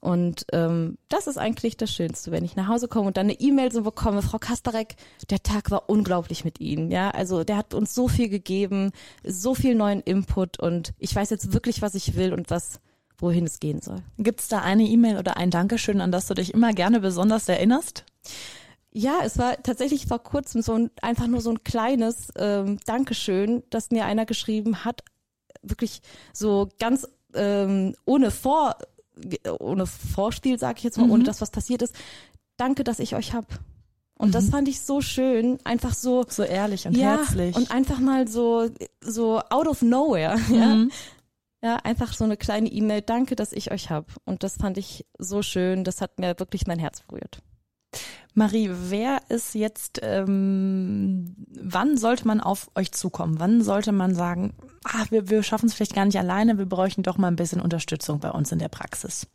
Und 0.00 0.46
ähm, 0.52 0.96
das 1.08 1.26
ist 1.26 1.38
eigentlich 1.38 1.76
das 1.76 1.90
Schönste, 1.92 2.30
wenn 2.30 2.44
ich 2.44 2.54
nach 2.54 2.68
Hause 2.68 2.86
komme 2.86 3.08
und 3.08 3.16
dann 3.16 3.26
eine 3.26 3.40
E-Mail 3.40 3.72
so 3.72 3.82
bekomme, 3.82 4.22
Frau 4.22 4.38
Kastarek, 4.38 4.94
der 5.28 5.42
Tag 5.42 5.72
war 5.72 5.90
unglaublich 5.90 6.44
mit 6.44 6.60
Ihnen. 6.60 6.92
Ja, 6.92 7.10
also 7.10 7.42
der 7.42 7.56
hat 7.56 7.74
uns 7.74 7.94
so 7.96 8.06
viel 8.06 8.28
gegeben, 8.28 8.92
so 9.24 9.56
viel 9.56 9.74
neuen 9.74 10.00
Input 10.00 10.60
und 10.60 10.92
ich 10.98 11.16
weiß 11.16 11.30
jetzt 11.30 11.52
wirklich, 11.52 11.82
was 11.82 11.96
ich 11.96 12.14
will 12.14 12.32
und 12.32 12.48
was 12.48 12.78
wohin 13.18 13.44
es 13.44 13.60
gehen 13.60 13.80
soll. 13.80 14.02
Gibt 14.16 14.40
es 14.40 14.48
da 14.48 14.60
eine 14.60 14.84
E-Mail 14.84 15.18
oder 15.18 15.36
ein 15.36 15.50
Dankeschön, 15.50 16.00
an 16.00 16.12
das 16.12 16.26
du 16.26 16.34
dich 16.34 16.54
immer 16.54 16.72
gerne 16.72 17.00
besonders 17.00 17.48
erinnerst? 17.48 18.04
Ja, 18.90 19.20
es 19.24 19.38
war 19.38 19.62
tatsächlich 19.62 20.06
vor 20.06 20.20
kurzem 20.20 20.62
so 20.62 20.72
ein, 20.72 20.90
einfach 21.02 21.26
nur 21.26 21.40
so 21.40 21.50
ein 21.50 21.62
kleines 21.62 22.28
ähm, 22.36 22.78
Dankeschön, 22.86 23.62
das 23.70 23.90
mir 23.90 24.06
einer 24.06 24.24
geschrieben 24.24 24.84
hat, 24.84 25.02
wirklich 25.62 26.00
so 26.32 26.68
ganz 26.78 27.06
ähm, 27.34 27.94
ohne 28.04 28.30
Vor, 28.30 28.76
ohne 29.58 29.86
Vorspiel, 29.86 30.58
sage 30.58 30.78
ich 30.78 30.84
jetzt 30.84 30.96
mal, 30.96 31.06
mhm. 31.06 31.12
ohne 31.12 31.24
das, 31.24 31.40
was 31.40 31.50
passiert 31.50 31.82
ist. 31.82 31.94
Danke, 32.56 32.84
dass 32.84 32.98
ich 32.98 33.14
euch 33.14 33.34
hab. 33.34 33.46
Und 34.18 34.28
mhm. 34.28 34.32
das 34.32 34.48
fand 34.50 34.68
ich 34.68 34.80
so 34.80 35.00
schön, 35.00 35.58
einfach 35.64 35.94
so 35.94 36.24
so 36.28 36.42
ehrlich 36.42 36.86
und 36.86 36.96
ja, 36.96 37.18
herzlich 37.18 37.54
und 37.54 37.70
einfach 37.70 38.00
mal 38.00 38.26
so 38.26 38.68
so 39.00 39.40
out 39.50 39.68
of 39.68 39.82
nowhere, 39.82 40.36
mhm. 40.48 40.54
ja. 40.54 40.86
Ja, 41.62 41.76
einfach 41.76 42.12
so 42.12 42.24
eine 42.24 42.36
kleine 42.36 42.68
E-Mail, 42.68 43.02
danke, 43.02 43.34
dass 43.34 43.52
ich 43.52 43.72
euch 43.72 43.90
hab. 43.90 44.12
Und 44.24 44.42
das 44.42 44.56
fand 44.56 44.78
ich 44.78 45.06
so 45.18 45.42
schön, 45.42 45.82
das 45.84 46.00
hat 46.00 46.18
mir 46.20 46.38
wirklich 46.38 46.66
mein 46.66 46.78
Herz 46.78 47.02
berührt. 47.02 47.42
Marie, 48.34 48.70
wer 48.70 49.22
ist 49.30 49.54
jetzt, 49.54 49.98
ähm, 50.02 51.34
wann 51.60 51.96
sollte 51.96 52.26
man 52.26 52.40
auf 52.40 52.70
euch 52.76 52.92
zukommen? 52.92 53.40
Wann 53.40 53.62
sollte 53.62 53.90
man 53.90 54.14
sagen, 54.14 54.54
ah, 54.84 55.06
wir, 55.10 55.28
wir 55.28 55.42
schaffen 55.42 55.66
es 55.66 55.74
vielleicht 55.74 55.94
gar 55.94 56.04
nicht 56.04 56.18
alleine, 56.18 56.58
wir 56.58 56.66
bräuchten 56.66 57.02
doch 57.02 57.18
mal 57.18 57.28
ein 57.28 57.36
bisschen 57.36 57.60
Unterstützung 57.60 58.20
bei 58.20 58.30
uns 58.30 58.52
in 58.52 58.60
der 58.60 58.68
Praxis? 58.68 59.26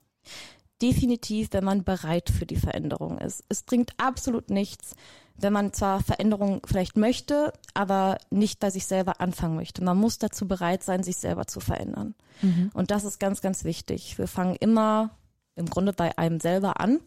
Definitiv, 0.81 1.49
wenn 1.51 1.65
man 1.65 1.83
bereit 1.83 2.29
für 2.29 2.45
die 2.45 2.55
Veränderung 2.55 3.17
ist. 3.17 3.43
Es 3.49 3.63
bringt 3.63 3.91
absolut 3.97 4.49
nichts, 4.49 4.95
wenn 5.35 5.53
man 5.53 5.73
zwar 5.73 6.01
Veränderungen 6.01 6.61
vielleicht 6.65 6.97
möchte, 6.97 7.53
aber 7.73 8.17
nicht 8.29 8.59
bei 8.59 8.69
sich 8.69 8.85
selber 8.85 9.19
anfangen 9.19 9.55
möchte. 9.55 9.83
Man 9.83 9.97
muss 9.97 10.19
dazu 10.19 10.47
bereit 10.47 10.83
sein, 10.83 11.03
sich 11.03 11.17
selber 11.17 11.47
zu 11.47 11.59
verändern. 11.59 12.15
Mhm. 12.41 12.71
Und 12.73 12.91
das 12.91 13.03
ist 13.03 13.19
ganz, 13.19 13.41
ganz 13.41 13.63
wichtig. 13.63 14.17
Wir 14.17 14.27
fangen 14.27 14.55
immer 14.55 15.11
im 15.55 15.67
Grunde 15.67 15.93
bei 15.93 16.17
einem 16.17 16.39
selber 16.39 16.79
an 16.79 16.99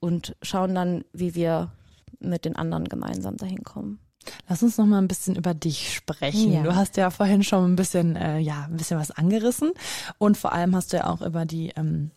und 0.00 0.36
schauen 0.42 0.74
dann, 0.74 1.04
wie 1.12 1.34
wir 1.34 1.72
mit 2.18 2.44
den 2.44 2.56
anderen 2.56 2.88
gemeinsam 2.88 3.36
dahin 3.36 3.62
kommen. 3.62 3.98
Lass 4.48 4.62
uns 4.62 4.78
noch 4.78 4.86
mal 4.86 4.98
ein 4.98 5.08
bisschen 5.08 5.36
über 5.36 5.54
dich 5.54 5.94
sprechen. 5.94 6.52
Ja. 6.52 6.62
Du 6.62 6.74
hast 6.74 6.96
ja 6.96 7.10
vorhin 7.10 7.42
schon 7.42 7.72
ein 7.72 7.76
bisschen, 7.76 8.16
äh, 8.16 8.38
ja, 8.38 8.64
ein 8.64 8.76
bisschen 8.76 8.98
was 8.98 9.10
angerissen 9.10 9.72
und 10.18 10.36
vor 10.36 10.52
allem 10.52 10.74
hast 10.74 10.92
du 10.92 10.98
ja 10.98 11.06
auch 11.08 11.20
über 11.20 11.44
die 11.44 11.72
ähm, 11.76 12.10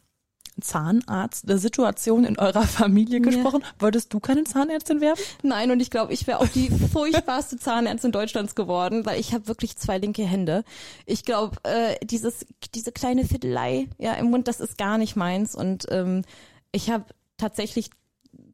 Zahnarzt-Situation 0.62 2.24
in 2.26 2.38
eurer 2.40 2.64
Familie 2.64 3.22
gesprochen. 3.22 3.62
Ja. 3.62 3.68
Wolltest 3.80 4.14
du 4.14 4.20
keine 4.20 4.44
Zahnärztin 4.44 5.02
werden? 5.02 5.20
Nein, 5.44 5.72
und 5.72 5.80
ich 5.80 5.90
glaube, 5.90 6.14
ich 6.14 6.28
wäre 6.28 6.40
auch 6.40 6.48
die 6.48 6.70
furchtbarste 6.92 7.58
Zahnärztin 7.58 8.12
Deutschlands 8.12 8.56
geworden, 8.56 9.06
weil 9.06 9.20
ich 9.20 9.34
habe 9.34 9.48
wirklich 9.48 9.78
zwei 9.78 9.98
linke 9.98 10.24
Hände. 10.24 10.64
Ich 11.06 11.24
glaube, 11.24 11.58
äh, 11.64 11.96
dieses 12.06 12.46
diese 12.74 12.92
kleine 12.92 13.26
Fiddelei 13.26 13.88
ja 13.98 14.14
im 14.14 14.30
Mund, 14.30 14.48
das 14.48 14.60
ist 14.60 14.78
gar 14.78 14.98
nicht 14.98 15.16
meins. 15.16 15.56
Und 15.56 15.86
ähm, 15.90 16.24
ich 16.72 16.90
habe 16.90 17.06
tatsächlich 17.38 17.90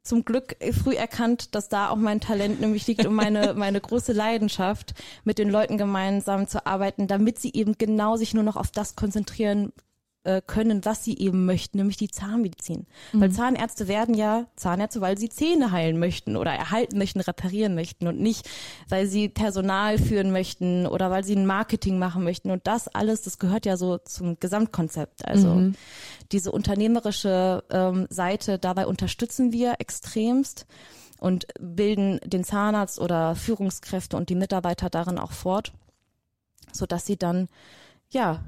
zum 0.03 0.25
Glück 0.25 0.57
früh 0.83 0.95
erkannt, 0.95 1.55
dass 1.55 1.69
da 1.69 1.89
auch 1.89 1.95
mein 1.95 2.19
Talent 2.19 2.59
nämlich 2.59 2.85
liegt 2.87 3.05
und 3.05 3.15
meine, 3.15 3.53
meine 3.57 3.79
große 3.79 4.11
Leidenschaft, 4.11 4.93
mit 5.23 5.37
den 5.37 5.49
Leuten 5.49 5.77
gemeinsam 5.77 6.47
zu 6.47 6.65
arbeiten, 6.65 7.07
damit 7.07 7.39
sie 7.39 7.51
eben 7.53 7.77
genau 7.77 8.17
sich 8.17 8.33
nur 8.33 8.43
noch 8.43 8.57
auf 8.57 8.71
das 8.71 8.95
konzentrieren 8.95 9.71
äh, 10.23 10.41
können, 10.45 10.85
was 10.85 11.03
sie 11.03 11.17
eben 11.17 11.45
möchten, 11.45 11.77
nämlich 11.77 11.97
die 11.97 12.09
Zahnmedizin. 12.09 12.85
Mhm. 13.11 13.21
Weil 13.21 13.31
Zahnärzte 13.31 13.87
werden 13.87 14.15
ja 14.15 14.45
Zahnärzte, 14.55 15.01
weil 15.01 15.17
sie 15.17 15.29
Zähne 15.29 15.71
heilen 15.71 15.99
möchten 15.99 16.37
oder 16.37 16.51
erhalten 16.51 16.97
möchten, 16.97 17.19
reparieren 17.19 17.75
möchten 17.75 18.07
und 18.07 18.19
nicht, 18.19 18.49
weil 18.89 19.07
sie 19.07 19.29
Personal 19.29 19.97
führen 19.97 20.31
möchten 20.31 20.87
oder 20.87 21.11
weil 21.11 21.23
sie 21.23 21.35
ein 21.35 21.45
Marketing 21.45 21.99
machen 21.99 22.23
möchten. 22.23 22.51
Und 22.51 22.67
das 22.67 22.87
alles, 22.87 23.21
das 23.23 23.37
gehört 23.37 23.65
ja 23.65 23.77
so 23.77 23.97
zum 23.97 24.39
Gesamtkonzept. 24.39 25.25
Also 25.27 25.49
mhm. 25.49 25.75
diese 26.31 26.51
unternehmerische 26.51 27.63
ähm, 27.69 28.07
Seite, 28.09 28.59
dabei 28.59 28.87
unterstützen 28.87 29.51
wir 29.51 29.75
extremst 29.79 30.65
und 31.19 31.47
bilden 31.59 32.19
den 32.25 32.43
Zahnarzt 32.43 32.99
oder 32.99 33.35
Führungskräfte 33.35 34.17
und 34.17 34.29
die 34.29 34.35
Mitarbeiter 34.35 34.89
darin 34.89 35.17
auch 35.17 35.31
fort, 35.31 35.73
so 36.71 36.85
dass 36.85 37.05
sie 37.05 37.17
dann 37.17 37.47
ja 38.09 38.43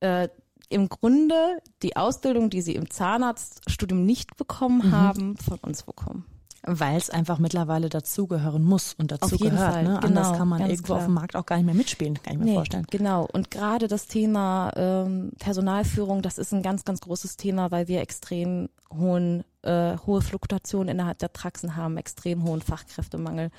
äh, 0.00 0.28
im 0.68 0.88
Grunde 0.88 1.58
die 1.82 1.96
Ausbildung, 1.96 2.50
die 2.50 2.62
sie 2.62 2.74
im 2.74 2.90
Zahnarztstudium 2.90 4.04
nicht 4.04 4.36
bekommen 4.36 4.88
mhm. 4.88 4.92
haben, 4.92 5.36
von 5.36 5.58
uns 5.58 5.82
bekommen. 5.82 6.26
Weil 6.64 6.96
es 6.96 7.10
einfach 7.10 7.38
mittlerweile 7.38 7.88
dazugehören 7.88 8.62
muss 8.62 8.94
und 8.94 9.10
dazu 9.10 9.36
gehört. 9.36 9.72
Fall. 9.72 9.82
Ne? 9.82 9.98
Genau, 10.00 10.06
Anders 10.06 10.38
kann 10.38 10.48
man 10.48 10.60
irgendwo 10.60 10.84
klar. 10.84 10.98
auf 10.98 11.04
dem 11.06 11.14
Markt 11.14 11.34
auch 11.34 11.44
gar 11.44 11.56
nicht 11.56 11.66
mehr 11.66 11.74
mitspielen, 11.74 12.22
kann 12.22 12.34
ich 12.34 12.38
mir 12.38 12.44
nee, 12.44 12.54
vorstellen. 12.54 12.86
Genau. 12.88 13.26
Und 13.32 13.50
gerade 13.50 13.88
das 13.88 14.06
Thema 14.06 14.70
ähm, 14.76 15.32
Personalführung, 15.40 16.22
das 16.22 16.38
ist 16.38 16.54
ein 16.54 16.62
ganz, 16.62 16.84
ganz 16.84 17.00
großes 17.00 17.36
Thema, 17.36 17.72
weil 17.72 17.88
wir 17.88 18.00
extrem 18.00 18.68
hohen, 18.96 19.42
äh, 19.62 19.96
hohe 20.06 20.22
Fluktuationen 20.22 20.88
innerhalb 20.88 21.18
der 21.18 21.28
Praxen 21.28 21.74
haben, 21.74 21.96
extrem 21.96 22.44
hohen 22.44 22.62
Fachkräftemangel. 22.62 23.50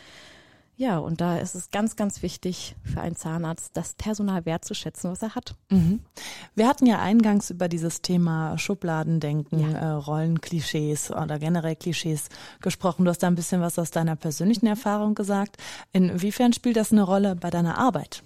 Ja, 0.75 0.97
und 0.97 1.21
da 1.21 1.37
ist 1.37 1.53
es 1.53 1.69
ganz, 1.69 1.95
ganz 1.95 2.23
wichtig 2.23 2.75
für 2.83 2.99
einen 2.99 3.15
Zahnarzt, 3.15 3.77
das 3.77 3.93
Personal 3.93 4.45
wertzuschätzen, 4.45 5.11
was 5.11 5.21
er 5.21 5.35
hat. 5.35 5.55
Mhm. 5.69 5.99
Wir 6.55 6.67
hatten 6.67 6.87
ja 6.87 6.99
eingangs 6.99 7.51
über 7.51 7.67
dieses 7.69 8.01
Thema 8.01 8.57
Schubladendenken, 8.57 9.59
Ja. 9.59 9.77
äh, 9.77 9.89
Rollenklischees 9.91 11.11
oder 11.11 11.37
generell 11.37 11.75
Klischees 11.75 12.29
gesprochen. 12.59 13.05
Du 13.05 13.09
hast 13.11 13.19
da 13.21 13.27
ein 13.27 13.35
bisschen 13.35 13.61
was 13.61 13.77
aus 13.77 13.91
deiner 13.91 14.15
persönlichen 14.15 14.65
Erfahrung 14.65 15.13
gesagt. 15.13 15.57
Inwiefern 15.91 16.53
spielt 16.53 16.75
das 16.77 16.91
eine 16.91 17.03
Rolle 17.03 17.35
bei 17.35 17.51
deiner 17.51 17.77
Arbeit? 17.77 18.23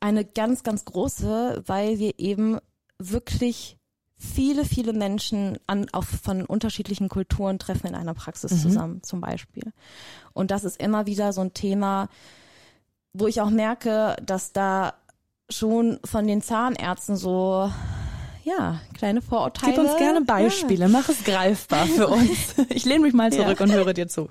Eine 0.00 0.26
ganz, 0.26 0.62
ganz 0.62 0.84
große, 0.84 1.62
weil 1.66 1.98
wir 1.98 2.18
eben 2.18 2.58
wirklich 2.98 3.78
viele, 4.18 4.64
viele 4.64 4.92
Menschen 4.92 5.58
an, 5.66 5.86
auf, 5.92 6.06
von 6.06 6.44
unterschiedlichen 6.44 7.08
Kulturen 7.08 7.58
treffen 7.58 7.88
in 7.88 7.94
einer 7.94 8.14
Praxis 8.14 8.62
zusammen, 8.62 9.02
zum 9.02 9.20
Beispiel. 9.20 9.72
Und 10.32 10.50
das 10.50 10.64
ist 10.64 10.80
immer 10.80 11.06
wieder 11.06 11.32
so 11.32 11.42
ein 11.42 11.52
Thema, 11.54 12.08
wo 13.12 13.26
ich 13.26 13.40
auch 13.40 13.50
merke, 13.50 14.16
dass 14.24 14.52
da 14.52 14.94
schon 15.50 15.98
von 16.04 16.26
den 16.26 16.40
Zahnärzten 16.42 17.16
so, 17.16 17.70
ja, 18.44 18.80
kleine 18.94 19.20
Vorurteile. 19.22 19.74
Gib 19.74 19.84
uns 19.84 19.96
gerne 19.96 20.22
Beispiele, 20.22 20.88
mach 20.88 21.08
es 21.08 21.22
greifbar 21.24 21.86
für 21.86 22.08
uns. 22.08 22.54
Ich 22.70 22.84
lehne 22.84 23.00
mich 23.00 23.12
mal 23.14 23.30
zurück 23.32 23.58
Ja. 23.60 23.64
und 23.64 23.72
höre 23.72 23.92
dir 23.92 24.08
zu. 24.08 24.28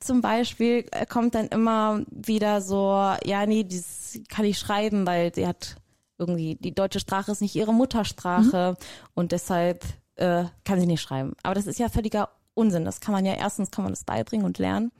Zum 0.00 0.20
Beispiel 0.20 0.84
äh, 0.90 1.06
kommt 1.06 1.34
dann 1.34 1.48
immer 1.48 2.02
wieder 2.10 2.60
so, 2.60 2.92
ja, 3.24 3.46
nee, 3.46 3.64
das 3.64 4.18
kann 4.28 4.44
ich 4.44 4.58
schreiben, 4.58 5.06
weil 5.06 5.34
sie 5.34 5.46
hat 5.46 5.76
irgendwie, 6.18 6.56
die 6.56 6.74
deutsche 6.74 7.00
Sprache 7.00 7.32
ist 7.32 7.40
nicht 7.40 7.54
ihre 7.56 7.74
Muttersprache 7.74 8.76
und 9.14 9.32
deshalb 9.32 9.84
äh, 10.16 10.44
kann 10.64 10.80
sie 10.80 10.86
nicht 10.86 11.02
schreiben. 11.02 11.34
Aber 11.42 11.54
das 11.54 11.66
ist 11.66 11.78
ja 11.78 11.88
völliger 11.88 12.28
Unsinn. 12.54 12.84
Das 12.84 13.00
kann 13.00 13.12
man 13.12 13.24
ja, 13.24 13.34
erstens 13.34 13.70
kann 13.70 13.84
man 13.84 13.92
das 13.92 14.04
beibringen 14.04 14.46
und 14.46 14.58
lernen 14.58 14.92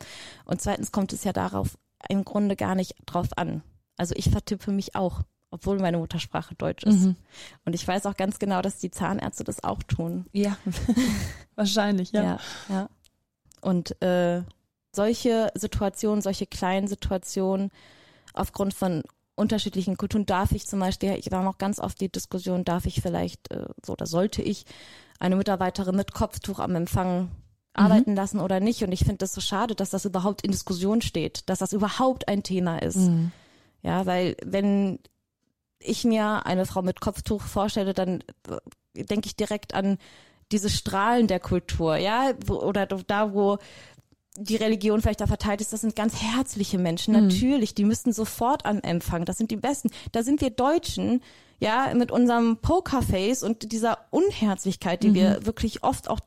und 0.44 0.60
zweitens 0.60 0.92
kommt 0.92 1.12
es 1.12 1.24
ja 1.24 1.32
darauf 1.32 1.78
im 2.08 2.24
Grunde 2.24 2.56
gar 2.56 2.74
nicht 2.74 2.94
drauf 3.06 3.28
an. 3.36 3.62
Also 3.96 4.14
ich 4.16 4.30
vertippe 4.30 4.72
mich 4.72 4.94
auch, 4.96 5.22
obwohl 5.50 5.78
meine 5.78 5.98
Muttersprache 5.98 6.56
Deutsch 6.56 6.82
ist. 6.82 7.04
Und 7.64 7.74
ich 7.74 7.86
weiß 7.86 8.06
auch 8.06 8.16
ganz 8.16 8.38
genau, 8.40 8.60
dass 8.60 8.78
die 8.78 8.90
Zahnärzte 8.90 9.44
das 9.44 9.62
auch 9.62 9.82
tun. 9.84 10.26
Ja, 10.32 10.56
wahrscheinlich, 11.54 12.10
ja. 12.12 12.22
Ja, 12.22 12.38
ja. 12.68 12.88
Und 13.60 14.02
äh, 14.02 14.42
solche 14.92 15.50
Situationen, 15.54 16.22
solche 16.22 16.46
kleinen 16.46 16.88
Situationen 16.88 17.70
aufgrund 18.34 18.74
von 18.74 19.02
unterschiedlichen 19.36 19.96
Kulturen 19.96 20.26
darf 20.26 20.52
ich 20.52 20.66
zum 20.66 20.80
Beispiel, 20.80 21.12
ich 21.12 21.30
war 21.30 21.42
noch 21.42 21.58
ganz 21.58 21.80
oft 21.80 22.00
die 22.00 22.10
Diskussion, 22.10 22.64
darf 22.64 22.86
ich 22.86 23.00
vielleicht 23.00 23.50
äh, 23.50 23.66
so 23.84 23.92
oder 23.92 24.06
sollte 24.06 24.42
ich 24.42 24.64
eine 25.18 25.36
Mitarbeiterin 25.36 25.96
mit 25.96 26.12
Kopftuch 26.12 26.58
am 26.58 26.74
Empfang 26.74 27.30
arbeiten 27.72 28.14
lassen 28.14 28.40
oder 28.40 28.60
nicht. 28.60 28.82
Und 28.82 28.92
ich 28.92 29.00
finde 29.00 29.18
das 29.18 29.32
so 29.32 29.40
schade, 29.40 29.74
dass 29.74 29.90
das 29.90 30.04
überhaupt 30.04 30.42
in 30.42 30.52
Diskussion 30.52 31.02
steht, 31.02 31.48
dass 31.48 31.58
das 31.58 31.72
überhaupt 31.72 32.28
ein 32.28 32.42
Thema 32.42 32.78
ist. 32.78 32.96
Ja, 33.82 34.06
weil 34.06 34.36
wenn 34.44 35.00
ich 35.80 36.04
mir 36.04 36.46
eine 36.46 36.66
Frau 36.66 36.82
mit 36.82 37.00
Kopftuch 37.00 37.42
vorstelle, 37.42 37.92
dann 37.92 38.22
äh, 38.96 39.04
denke 39.04 39.26
ich 39.26 39.36
direkt 39.36 39.74
an 39.74 39.98
diese 40.52 40.70
Strahlen 40.70 41.26
der 41.26 41.40
Kultur, 41.40 41.96
ja, 41.96 42.32
wo, 42.46 42.54
oder 42.60 42.86
da, 42.86 43.34
wo 43.34 43.58
die 44.36 44.56
Religion 44.56 45.00
vielleicht 45.00 45.20
da 45.20 45.26
verteilt 45.26 45.60
ist, 45.60 45.72
das 45.72 45.82
sind 45.82 45.94
ganz 45.94 46.20
herzliche 46.20 46.78
Menschen, 46.78 47.14
natürlich, 47.14 47.74
die 47.74 47.84
müssten 47.84 48.12
sofort 48.12 48.66
an 48.66 48.80
Empfang, 48.80 49.24
das 49.24 49.38
sind 49.38 49.50
die 49.50 49.56
Besten. 49.56 49.90
Da 50.12 50.22
sind 50.22 50.40
wir 50.40 50.50
Deutschen, 50.50 51.22
ja, 51.60 51.92
mit 51.94 52.10
unserem 52.10 52.56
Pokerface 52.56 53.42
und 53.42 53.70
dieser 53.70 53.98
Unherzlichkeit, 54.10 55.02
die 55.02 55.14
wir 55.14 55.46
wirklich 55.46 55.84
oft 55.84 56.08
auch 56.10 56.20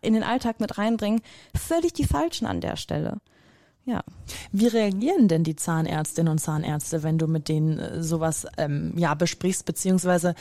in 0.00 0.14
den 0.14 0.22
Alltag 0.22 0.60
mit 0.60 0.78
reinbringen, 0.78 1.22
völlig 1.54 1.92
die 1.92 2.04
Falschen 2.04 2.46
an 2.46 2.60
der 2.60 2.76
Stelle. 2.76 3.18
Ja. 3.84 4.04
Wie 4.52 4.68
reagieren 4.68 5.26
denn 5.26 5.42
die 5.42 5.56
Zahnärztinnen 5.56 6.30
und 6.30 6.38
Zahnärzte, 6.38 7.02
wenn 7.02 7.18
du 7.18 7.26
mit 7.26 7.48
denen 7.48 7.78
äh, 7.78 8.02
sowas 8.02 8.46
ähm, 8.56 8.92
ja 8.96 9.14
besprichst, 9.14 9.64
beziehungsweise 9.64 10.34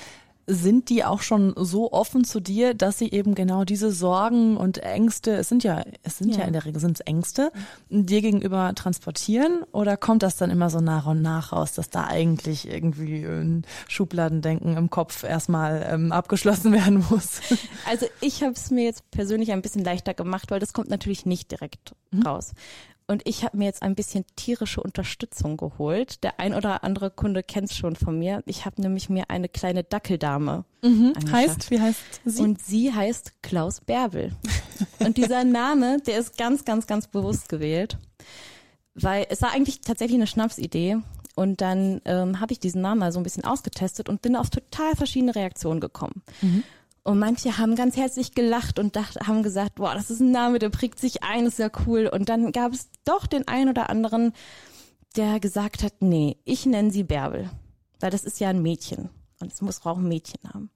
sind 0.48 0.89
die 0.89 1.03
auch 1.03 1.21
schon 1.21 1.53
so 1.57 1.91
offen 1.91 2.24
zu 2.24 2.39
dir, 2.39 2.74
dass 2.74 2.98
sie 2.98 3.12
eben 3.12 3.36
genau 3.36 3.63
diese 3.63 3.91
Sorgen 3.91 4.57
und 4.57 4.79
Ängste, 4.79 5.31
es 5.36 5.50
sind 5.50 5.63
ja, 5.63 5.83
es 6.03 6.17
sind 6.17 6.33
ja, 6.36 6.41
Ja. 6.41 6.48
in 6.48 6.53
der 6.53 6.65
Regel 6.65 6.81
sind 6.81 7.00
es 7.00 7.05
Ängste, 7.05 7.51
dir 7.89 8.21
gegenüber 8.21 8.74
transportieren 8.75 9.63
oder 9.71 9.98
kommt 9.98 10.24
das 10.24 10.36
dann 10.38 10.50
immer 10.50 10.69
so 10.69 10.79
nach 10.79 11.05
und 11.05 11.21
nach 11.21 11.51
raus, 11.53 11.74
dass 11.74 11.89
da 11.89 12.05
eigentlich 12.07 12.67
irgendwie 12.67 13.24
ein 13.24 13.65
Schubladendenken 13.88 14.77
im 14.77 14.89
Kopf 14.89 15.24
erstmal 15.24 15.86
ähm, 15.89 16.12
abgeschlossen 16.12 16.71
werden 16.74 17.05
muss? 17.10 17.39
Also 17.89 18.07
ich 18.19 18.41
habe 18.43 18.53
es 18.53 18.71
mir 18.71 18.83
jetzt 18.86 19.10
persönlich 19.12 19.51
ein 19.51 19.62
bisschen 19.62 19.83
leichter 19.83 20.13
gemacht, 20.13 20.51
weil 20.51 20.60
das 20.60 20.74
kommt 20.74 20.89
natürlich 20.89 21.25
nicht 21.25 21.51
direkt 21.51 21.93
raus. 22.25 22.51
Und 23.12 23.27
ich 23.27 23.44
habe 23.44 23.58
mir 23.58 23.65
jetzt 23.65 23.82
ein 23.82 23.94
bisschen 23.94 24.24
tierische 24.38 24.82
Unterstützung 24.82 25.58
geholt. 25.58 26.24
Der 26.24 26.39
ein 26.39 26.53
oder 26.53 26.86
andere 26.86 27.12
Kunde 27.12 27.44
kennt 27.44 27.70
es 27.70 27.75
schon 27.75 27.98
von 27.98 28.18
mir. 28.18 28.41
Ich 28.46 28.65
habe 28.65 28.82
nämlich 28.82 29.10
mir 29.10 29.30
eine 29.30 29.50
kleine 29.50 29.84
Dackeldame 29.84 30.63
angeschafft. 31.15 31.34
heißt, 31.34 31.72
wie 31.72 31.82
heißt 31.82 32.22
sie? 32.24 32.41
Und 32.41 32.62
sie 32.62 32.94
heißt 32.94 33.44
Klaus 33.44 33.82
Bärbel. 33.82 34.32
Und 35.00 35.18
dieser 35.18 35.44
Name, 35.44 36.00
der 36.08 36.20
ist 36.20 36.38
ganz, 36.38 36.63
ganz, 36.63 36.88
ganz 36.88 37.08
bewusst 37.08 37.50
gewählt, 37.50 37.98
weil 38.96 39.25
es 39.30 39.41
war 39.41 39.51
eigentlich 39.51 39.82
tatsächlich 39.82 40.15
eine 40.15 40.27
Schnapsidee. 40.27 40.98
Und 41.36 41.60
dann 41.60 42.00
ähm, 42.06 42.39
habe 42.39 42.53
ich 42.53 42.62
diesen 42.62 42.82
Namen 42.82 43.00
mal 43.00 43.12
so 43.12 43.20
ein 43.20 43.24
bisschen 43.24 43.44
ausgetestet 43.44 44.08
und 44.08 44.22
bin 44.22 44.38
auf 44.38 44.50
total 44.50 44.96
verschiedene 44.96 45.36
Reaktionen 45.36 45.82
gekommen. 45.82 46.22
Und 47.03 47.17
manche 47.17 47.58
haben 47.58 47.75
ganz 47.75 47.98
herzlich 47.98 48.36
gelacht 48.36 48.77
und 48.77 48.96
dacht, 48.96 49.27
haben 49.27 49.41
gesagt, 49.41 49.75
boah, 49.75 49.96
das 49.96 50.12
ist 50.12 50.20
ein 50.20 50.31
Name, 50.31 50.60
der 50.60 50.70
prägt 50.70 51.00
sich 51.00 51.24
ein, 51.24 51.48
ist 51.48 51.58
ja 51.58 51.70
cool. 51.88 52.08
Und 52.08 52.29
dann 52.29 52.51
gab 52.51 52.74
es 52.74 52.89
doch 53.05 53.25
den 53.25 53.48
einen 53.48 53.70
oder 53.70 53.89
anderen, 53.89 54.34
der 55.15 55.39
gesagt 55.39 55.84
hat, 55.84 55.96
nee, 56.01 56.38
ich 56.46 56.65
nenne 56.65 56.91
sie 56.91 57.03
Bärbel, 57.03 57.50
weil 58.00 58.12
das 58.12 58.24
ist 58.24 58.39
ja 58.39 58.50
ein 58.50 58.62
Mädchen 58.62 59.10
und 59.39 59.51
es 59.51 59.62
muss 59.62 59.84
auch 59.86 59.98
ein 59.98 60.08
Mädchennamen. 60.08 60.70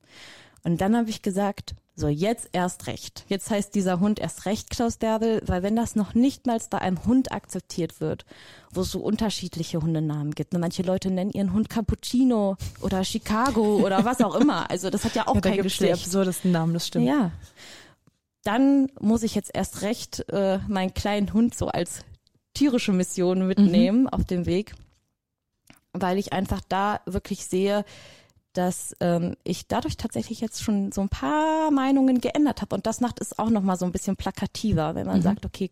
Und 0.65 0.81
dann 0.81 0.97
habe 0.97 1.11
ich 1.11 1.21
gesagt, 1.21 1.75
so 1.95 2.07
jetzt 2.07 2.49
erst 2.51 2.87
recht. 2.87 3.23
Jetzt 3.29 3.51
heißt 3.51 3.75
dieser 3.75 3.99
Hund 3.99 4.19
erst 4.19 4.47
recht 4.47 4.71
Klaus 4.71 4.97
Bärbel, 4.97 5.43
weil 5.45 5.61
wenn 5.61 5.75
das 5.75 5.95
noch 5.95 6.15
nicht 6.15 6.47
mal 6.47 6.59
bei 6.71 6.79
einem 6.79 7.05
Hund 7.05 7.31
akzeptiert 7.31 8.01
wird, 8.01 8.25
wo 8.71 8.81
es 8.81 8.91
so 8.91 8.99
unterschiedliche 8.99 9.79
Hundenamen 9.79 10.33
gibt. 10.33 10.53
Ne, 10.53 10.59
Manche 10.59 10.81
Leute 10.81 11.11
nennen 11.11 11.29
ihren 11.29 11.53
Hund 11.53 11.69
Cappuccino 11.69 12.57
oder 12.81 13.03
Chicago 13.03 13.77
oder 13.77 14.05
was 14.05 14.21
auch 14.21 14.33
immer. 14.33 14.69
Also 14.71 14.89
das 14.89 15.05
hat 15.05 15.13
ja 15.13 15.27
auch 15.27 15.35
ja, 15.35 15.41
kein 15.41 15.53
gibt's 15.53 15.77
die 15.77 15.85
Geschlecht. 15.85 16.05
absurdesten 16.05 16.51
Namen, 16.51 16.73
das 16.73 16.87
stimmt. 16.87 17.05
Ja. 17.05 17.31
Dann 18.43 18.89
muss 18.99 19.21
ich 19.21 19.35
jetzt 19.35 19.51
erst 19.53 19.83
recht 19.83 20.25
äh, 20.31 20.57
meinen 20.67 20.95
kleinen 20.95 21.31
Hund 21.31 21.55
so 21.55 21.67
als 21.67 21.99
tierische 22.55 22.91
Mission 22.91 23.45
mitnehmen 23.47 24.09
auf 24.09 24.23
dem 24.25 24.47
Weg, 24.47 24.73
weil 25.93 26.17
ich 26.17 26.33
einfach 26.33 26.61
da 26.67 27.01
wirklich 27.05 27.45
sehe, 27.45 27.85
dass 28.57 28.95
ähm, 28.99 29.35
ich 29.43 29.67
dadurch 29.67 29.97
tatsächlich 29.97 30.41
jetzt 30.41 30.63
schon 30.63 30.91
so 30.91 31.01
ein 31.01 31.09
paar 31.09 31.71
Meinungen 31.71 32.21
geändert 32.21 32.61
habe 32.61 32.75
und 32.75 32.85
das 32.85 33.01
macht 33.01 33.21
es 33.21 33.37
auch 33.37 33.49
noch 33.49 33.61
mal 33.61 33.77
so 33.77 33.85
ein 33.85 33.91
bisschen 33.91 34.15
plakativer, 34.15 34.95
wenn 34.95 35.07
man 35.07 35.21
sagt, 35.21 35.45
okay, 35.45 35.71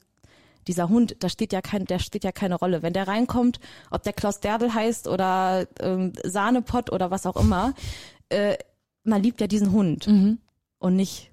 dieser 0.67 0.89
Hund, 0.89 1.15
da 1.19 1.29
steht 1.29 1.53
ja 1.53 1.61
kein, 1.61 1.85
der 1.85 1.99
steht 1.99 2.23
ja 2.23 2.31
keine 2.31 2.55
Rolle. 2.55 2.81
Wenn 2.81 2.93
der 2.93 3.07
reinkommt, 3.07 3.59
ob 3.91 4.03
der 4.03 4.13
Klaus 4.13 4.39
Derbel 4.39 4.73
heißt 4.73 5.07
oder 5.07 5.67
ähm, 5.79 6.13
Sahnepott 6.23 6.91
oder 6.91 7.11
was 7.11 7.25
auch 7.25 7.35
immer, 7.35 7.73
äh, 8.29 8.57
man 9.03 9.21
liebt 9.21 9.41
ja 9.41 9.47
diesen 9.47 9.71
Hund 9.71 10.07
und 10.79 10.95
nicht, 10.95 11.31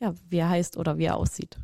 ja, 0.00 0.14
wie 0.28 0.38
er 0.38 0.48
heißt 0.48 0.76
oder 0.76 0.98
wie 0.98 1.04
er 1.04 1.16
aussieht. 1.16 1.56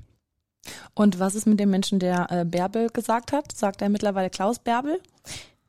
Und 0.94 1.18
was 1.18 1.34
ist 1.34 1.46
mit 1.46 1.60
dem 1.60 1.70
Menschen, 1.70 1.98
der 1.98 2.30
äh, 2.30 2.44
Bärbel 2.44 2.88
gesagt 2.88 3.32
hat? 3.32 3.52
Sagt 3.52 3.82
er 3.82 3.88
mittlerweile 3.88 4.30
Klaus 4.30 4.58
Bärbel? 4.58 5.00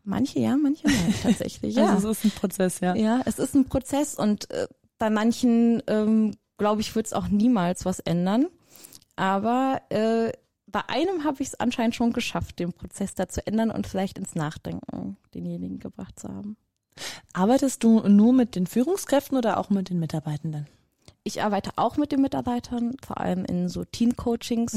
Manche 0.06 0.40
ja, 0.40 0.56
manche 0.56 0.88
nein, 0.88 1.14
tatsächlich. 1.24 1.76
Ja. 1.76 1.94
Also 1.94 2.10
es 2.12 2.20
ist 2.20 2.26
ein 2.26 2.40
Prozess, 2.40 2.80
ja. 2.80 2.96
ja, 2.96 3.22
es 3.26 3.40
ist 3.40 3.56
ein 3.56 3.66
Prozess 3.66 4.16
und 4.16 4.50
äh, 4.52 4.68
bei 4.98 5.10
manchen, 5.10 5.82
ähm, 5.88 6.36
glaube 6.58 6.82
ich, 6.82 6.96
wird 6.96 7.08
es 7.08 7.14
auch 7.14 7.28
niemals 7.28 7.86
was 7.86 8.00
ändern. 8.00 8.48
Aber 9.16 9.82
äh, 9.90 10.32
bei 10.68 10.82
einem 10.88 11.24
habe 11.24 11.42
ich 11.42 11.50
es 11.50 11.60
anscheinend 11.60 11.96
schon 11.96 12.14
geschafft, 12.14 12.60
den 12.60 12.74
Prozess 12.74 13.16
da 13.16 13.28
zu 13.28 13.46
ändern 13.46 13.72
und 13.72 13.88
vielleicht 13.88 14.18
ins 14.18 14.36
Nachdenken 14.36 15.18
denjenigen 15.34 15.80
gebracht 15.80 16.20
zu 16.20 16.30
haben. 16.30 16.58
Arbeitest 17.34 17.84
du 17.84 18.02
nur 18.08 18.32
mit 18.32 18.56
den 18.56 18.68
Führungskräften 18.68 19.38
oder 19.38 19.58
auch 19.58 19.70
mit 19.70 19.90
den 19.90 20.00
Mitarbeitenden? 20.00 20.68
Ich 21.24 21.42
arbeite 21.42 21.72
auch 21.78 21.98
mit 21.98 22.12
den 22.12 22.22
Mitarbeitern, 22.22 22.96
vor 23.06 23.20
allem 23.20 23.46
in 23.46 23.68
so 23.68 23.84
Team-Coachings. 23.84 24.76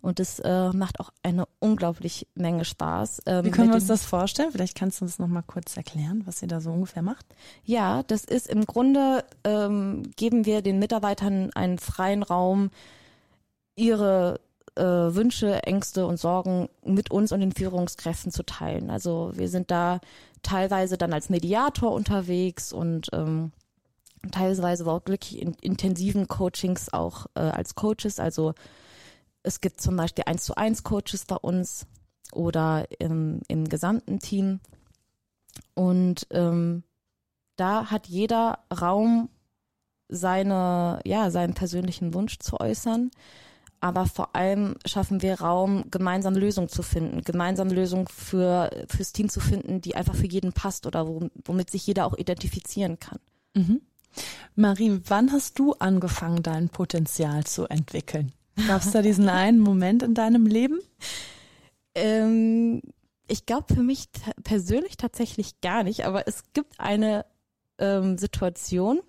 Und 0.00 0.20
es 0.20 0.38
äh, 0.38 0.70
macht 0.70 1.00
auch 1.00 1.10
eine 1.22 1.46
unglaublich 1.58 2.26
Menge 2.34 2.64
Spaß. 2.64 3.22
Ähm, 3.26 3.44
Wie 3.44 3.50
können 3.50 3.68
wir 3.68 3.74
uns 3.74 3.88
das 3.88 4.04
vorstellen? 4.04 4.52
Vielleicht 4.52 4.76
kannst 4.76 5.00
du 5.00 5.04
uns 5.04 5.18
noch 5.18 5.26
mal 5.26 5.42
kurz 5.42 5.76
erklären, 5.76 6.22
was 6.24 6.40
ihr 6.40 6.48
da 6.48 6.60
so 6.60 6.70
ungefähr 6.70 7.02
macht. 7.02 7.26
Ja, 7.64 8.04
das 8.04 8.24
ist 8.24 8.46
im 8.46 8.64
Grunde, 8.64 9.24
ähm, 9.44 10.04
geben 10.16 10.46
wir 10.46 10.62
den 10.62 10.78
Mitarbeitern 10.78 11.50
einen 11.54 11.78
freien 11.78 12.22
Raum, 12.22 12.70
ihre 13.74 14.40
äh, 14.76 14.82
Wünsche, 14.82 15.62
Ängste 15.64 16.06
und 16.06 16.18
Sorgen 16.18 16.68
mit 16.84 17.10
uns 17.10 17.32
und 17.32 17.40
den 17.40 17.52
Führungskräften 17.52 18.30
zu 18.30 18.44
teilen. 18.44 18.90
Also 18.90 19.32
wir 19.34 19.48
sind 19.48 19.70
da 19.70 20.00
teilweise 20.42 20.96
dann 20.96 21.12
als 21.12 21.28
Mediator 21.28 21.92
unterwegs 21.92 22.72
und 22.72 23.08
ähm, 23.12 23.50
teilweise 24.30 24.86
auch 24.86 25.02
wirklich 25.06 25.40
in 25.40 25.54
intensiven 25.60 26.28
Coachings 26.28 26.92
auch 26.92 27.26
äh, 27.34 27.40
als 27.40 27.74
Coaches. 27.74 28.20
Also 28.20 28.54
es 29.42 29.60
gibt 29.60 29.80
zum 29.80 29.96
Beispiel 29.96 30.24
eins 30.26 30.44
zu 30.44 30.56
eins 30.56 30.82
Coaches 30.82 31.24
bei 31.24 31.36
uns 31.36 31.86
oder 32.32 32.86
im, 32.98 33.40
im 33.48 33.68
gesamten 33.68 34.18
Team. 34.18 34.60
Und 35.74 36.26
ähm, 36.30 36.82
da 37.56 37.90
hat 37.90 38.06
jeder 38.06 38.60
Raum, 38.72 39.28
seine, 40.08 41.00
ja, 41.04 41.30
seinen 41.30 41.54
persönlichen 41.54 42.14
Wunsch 42.14 42.38
zu 42.38 42.58
äußern. 42.60 43.10
Aber 43.80 44.06
vor 44.06 44.34
allem 44.34 44.74
schaffen 44.86 45.22
wir 45.22 45.40
Raum, 45.40 45.84
gemeinsam 45.90 46.34
Lösungen 46.34 46.68
zu 46.68 46.82
finden, 46.82 47.22
gemeinsam 47.22 47.68
Lösungen 47.68 48.08
für, 48.08 48.70
fürs 48.88 49.12
Team 49.12 49.28
zu 49.28 49.38
finden, 49.38 49.80
die 49.80 49.94
einfach 49.94 50.16
für 50.16 50.26
jeden 50.26 50.52
passt 50.52 50.86
oder 50.86 51.06
womit 51.06 51.70
sich 51.70 51.86
jeder 51.86 52.06
auch 52.06 52.16
identifizieren 52.16 52.98
kann. 52.98 53.20
Mhm. 53.54 53.82
Marie, 54.56 55.00
wann 55.06 55.30
hast 55.30 55.58
du 55.60 55.74
angefangen, 55.74 56.42
dein 56.42 56.70
Potenzial 56.70 57.44
zu 57.44 57.66
entwickeln? 57.66 58.32
Gab 58.66 58.82
es 58.82 58.90
da 58.90 59.02
diesen 59.02 59.28
einen 59.28 59.60
Moment 59.60 60.02
in 60.02 60.14
deinem 60.14 60.46
Leben? 60.46 60.80
Ähm, 61.94 62.82
ich 63.28 63.46
glaube 63.46 63.74
für 63.74 63.82
mich 63.82 64.08
persönlich 64.42 64.96
tatsächlich 64.96 65.60
gar 65.60 65.82
nicht, 65.82 66.04
aber 66.06 66.26
es 66.26 66.44
gibt 66.54 66.78
eine 66.78 67.24
ähm, 67.78 68.18
Situation, 68.18 69.00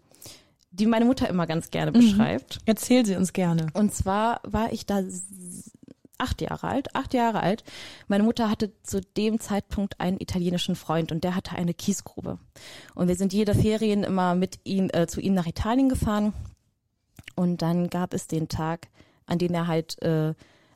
die 0.71 0.85
meine 0.85 1.05
Mutter 1.05 1.27
immer 1.29 1.47
ganz 1.47 1.71
gerne 1.71 1.91
mhm. 1.91 2.01
beschreibt. 2.01 2.55
Mhm. 2.57 2.61
Erzähl 2.65 3.05
sie 3.05 3.15
uns 3.15 3.33
gerne. 3.33 3.67
Und 3.73 3.93
zwar 3.93 4.41
war 4.43 4.71
ich 4.71 4.85
da 4.85 5.01
acht 6.19 6.41
Jahre 6.41 6.67
alt, 6.67 6.95
acht 6.95 7.13
Jahre 7.13 7.39
alt. 7.41 7.63
Meine 8.07 8.23
Mutter 8.23 8.49
hatte 8.49 8.71
zu 8.83 9.01
dem 9.01 9.39
Zeitpunkt 9.39 9.99
einen 9.99 10.19
italienischen 10.19 10.75
Freund 10.75 11.11
und 11.11 11.23
der 11.23 11.35
hatte 11.35 11.55
eine 11.55 11.73
Kiesgrube. 11.73 12.39
Und 12.93 13.07
wir 13.07 13.15
sind 13.15 13.33
jede 13.33 13.55
Ferien 13.55 14.03
immer 14.03 14.35
mit 14.35 14.59
ihm 14.65 14.89
äh, 14.93 15.07
zu 15.07 15.21
ihm 15.21 15.33
nach 15.33 15.47
Italien 15.47 15.89
gefahren. 15.89 16.33
Und 17.35 17.61
dann 17.61 17.89
gab 17.89 18.13
es 18.13 18.27
den 18.27 18.49
Tag, 18.49 18.89
an 19.29 19.39
dem 19.39 19.53
er 19.53 19.67
halt 19.67 20.01
äh, 20.01 20.33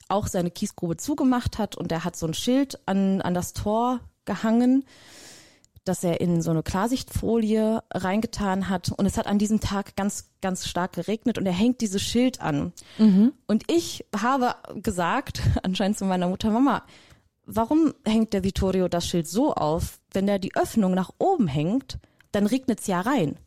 auch 0.10 0.27
seine 0.27 0.51
Kiesgrube 0.51 0.98
zugemacht 0.98 1.57
hat 1.57 1.75
und 1.75 1.91
er 1.91 2.03
hat 2.03 2.15
so 2.15 2.27
ein 2.27 2.33
Schild 2.33 2.79
an, 2.88 3.22
an 3.22 3.33
das 3.33 3.53
Tor 3.53 4.00
gehangen 4.25 4.86
das 5.86 6.03
er 6.03 6.22
in 6.22 6.41
so 6.41 6.51
eine 6.51 6.63
Klarsichtfolie 6.63 7.83
reingetan 7.93 8.69
hat. 8.69 8.91
Und 8.95 9.05
es 9.05 9.17
hat 9.17 9.27
an 9.27 9.38
diesem 9.38 9.60
Tag 9.60 9.95
ganz, 9.95 10.29
ganz 10.41 10.67
stark 10.67 10.93
geregnet 10.93 11.38
und 11.38 11.45
er 11.45 11.53
hängt 11.53 11.81
dieses 11.81 12.01
Schild 12.01 12.41
an. 12.41 12.74
Mhm. 12.98 13.33
Und 13.48 13.69
ich 13.69 14.05
habe 14.15 14.55
gesagt, 14.81 15.41
anscheinend 15.63 15.98
zu 15.98 16.05
meiner 16.05 16.29
Mutter, 16.29 16.50
Mama, 16.51 16.83
warum 17.45 17.93
hängt 18.05 18.33
der 18.33 18.43
Vittorio 18.43 18.88
das 18.88 19.07
Schild 19.07 19.27
so 19.27 19.53
auf? 19.53 20.00
Wenn 20.12 20.27
der 20.27 20.39
die 20.39 20.55
Öffnung 20.55 20.93
nach 20.93 21.12
oben 21.17 21.48
hängt, 21.48 21.98
dann 22.31 22.45
regnet 22.45 22.79
es 22.79 22.88
ja 22.88 23.01
rein. 23.01 23.38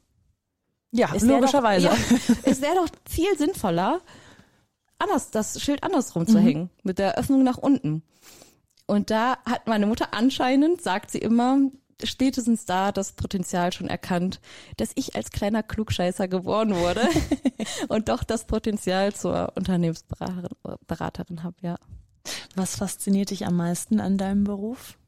Ja, 0.93 1.11
es 1.15 1.23
logischerweise. 1.23 1.89
Doch, 1.89 1.97
ja, 1.97 2.37
es 2.45 2.61
wäre 2.61 2.77
doch 2.77 2.89
viel 3.09 3.37
sinnvoller, 3.37 4.01
anders, 4.99 5.31
das 5.31 5.61
Schild 5.61 5.83
andersrum 5.83 6.23
mhm. 6.23 6.29
zu 6.29 6.38
hängen, 6.38 6.71
mit 6.83 6.99
der 6.99 7.19
Öffnung 7.19 7.43
nach 7.43 7.59
unten. 7.59 8.03
Und 8.87 9.11
da 9.11 9.38
hat 9.45 9.67
meine 9.67 9.87
Mutter 9.87 10.15
anscheinend, 10.15 10.81
sagt 10.81 11.11
sie 11.11 11.19
immer, 11.19 11.59
spätestens 12.03 12.67
da 12.67 12.93
das 12.93 13.12
Potenzial 13.12 13.73
schon 13.73 13.88
erkannt, 13.88 14.41
dass 14.76 14.93
ich 14.95 15.17
als 15.17 15.31
kleiner 15.31 15.62
Klugscheißer 15.62 16.29
geboren 16.29 16.75
wurde 16.75 17.09
und 17.88 18.09
doch 18.09 18.23
das 18.23 18.47
Potenzial 18.47 19.15
zur 19.15 19.53
Unternehmensberaterin 19.57 21.43
habe, 21.43 21.57
ja. 21.62 21.79
Was 22.55 22.76
fasziniert 22.76 23.31
dich 23.31 23.47
am 23.47 23.57
meisten 23.57 24.00
an 24.00 24.19
deinem 24.19 24.45
Beruf? 24.45 24.99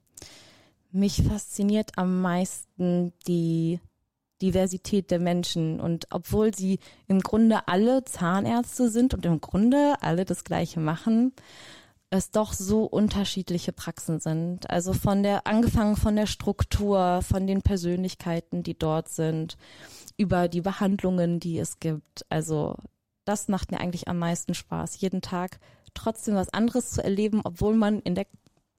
Mich 0.91 1.23
fasziniert 1.23 1.93
am 1.97 2.21
meisten 2.21 3.13
die 3.27 3.81
Diversität 4.43 5.11
der 5.11 5.19
Menschen. 5.19 5.81
Und 5.81 6.07
obwohl 6.11 6.55
sie 6.55 6.79
im 7.07 7.21
Grunde 7.21 7.67
alle 7.69 8.05
Zahnärzte 8.05 8.91
sind 8.91 9.15
und 9.15 9.27
im 9.27 9.41
Grunde 9.41 9.97
alle 10.01 10.25
das 10.25 10.45
Gleiche 10.45 10.81
machen, 10.81 11.33
es 12.11 12.31
doch 12.31 12.53
so 12.53 12.85
unterschiedliche 12.85 13.73
Praxen 13.73 14.19
sind. 14.19 14.71
Also 14.71 14.93
von 14.93 15.23
der, 15.23 15.47
angefangen 15.47 15.97
von 15.97 16.17
der 16.17 16.27
Struktur, 16.27 17.21
von 17.23 17.47
den 17.47 17.63
Persönlichkeiten, 17.63 18.63
die 18.63 18.79
dort 18.79 19.09
sind, 19.09 19.57
über 20.17 20.49
die 20.49 20.63
Behandlungen, 20.63 21.39
die 21.39 21.59
es 21.59 21.81
gibt. 21.81 22.25
Also 22.31 22.77
das 23.25 23.49
macht 23.49 23.71
mir 23.71 23.81
eigentlich 23.81 24.09
am 24.09 24.19
meisten 24.19 24.55
Spaß, 24.55 25.01
jeden 25.01 25.21
Tag 25.21 25.61
trotzdem 25.95 26.35
was 26.35 26.53
anderes 26.53 26.91
zu 26.91 27.05
erleben, 27.05 27.43
obwohl 27.45 27.75
man 27.75 28.01
in 28.01 28.15
der 28.15 28.27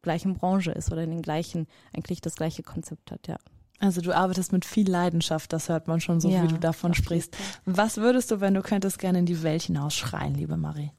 gleichen 0.01 0.34
Branche 0.34 0.72
ist 0.72 0.92
oder 0.92 1.04
in 1.04 1.12
den 1.12 1.22
gleichen, 1.22 1.67
eigentlich 1.93 2.22
das 2.22 2.36
gleiche 2.36 2.63
Konzept 2.63 3.12
hat, 3.12 3.28
ja. 3.28 3.38
Also 3.80 4.02
du 4.02 4.15
arbeitest 4.15 4.52
mit 4.52 4.65
viel 4.65 4.89
Leidenschaft, 4.89 5.54
das 5.54 5.70
hört 5.70 5.88
man 5.88 6.02
schon 6.02 6.20
so, 6.20 6.30
ja, 6.30 6.44
wie 6.44 6.48
du 6.48 6.60
davon 6.60 6.94
sprichst. 6.94 7.36
Was 7.65 7.98
würdest 7.98 8.30
du, 8.30 8.42
wenn 8.42 8.54
du 8.54 8.62
könntest, 8.62 9.00
gerne 9.00 9.20
in 9.20 9.26
die 9.26 9.42
Welt 9.42 9.63
hinausschreien, 9.63 10.36
liebe 10.36 10.58
Marie? 10.58 10.92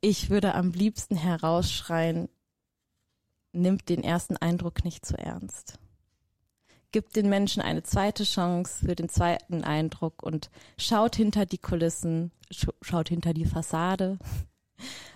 Ich 0.00 0.30
würde 0.30 0.54
am 0.54 0.70
liebsten 0.70 1.16
herausschreien, 1.16 2.28
nimmt 3.52 3.88
den 3.88 4.02
ersten 4.02 4.36
Eindruck 4.36 4.84
nicht 4.84 5.04
zu 5.04 5.18
ernst. 5.18 5.78
Gibt 6.92 7.16
den 7.16 7.28
Menschen 7.28 7.62
eine 7.62 7.82
zweite 7.82 8.24
Chance 8.24 8.84
für 8.84 8.94
den 8.94 9.08
zweiten 9.08 9.64
Eindruck 9.64 10.22
und 10.22 10.50
schaut 10.76 11.16
hinter 11.16 11.46
die 11.46 11.58
Kulissen, 11.58 12.32
schaut 12.80 13.08
hinter 13.08 13.32
die 13.32 13.46
Fassade. 13.46 14.18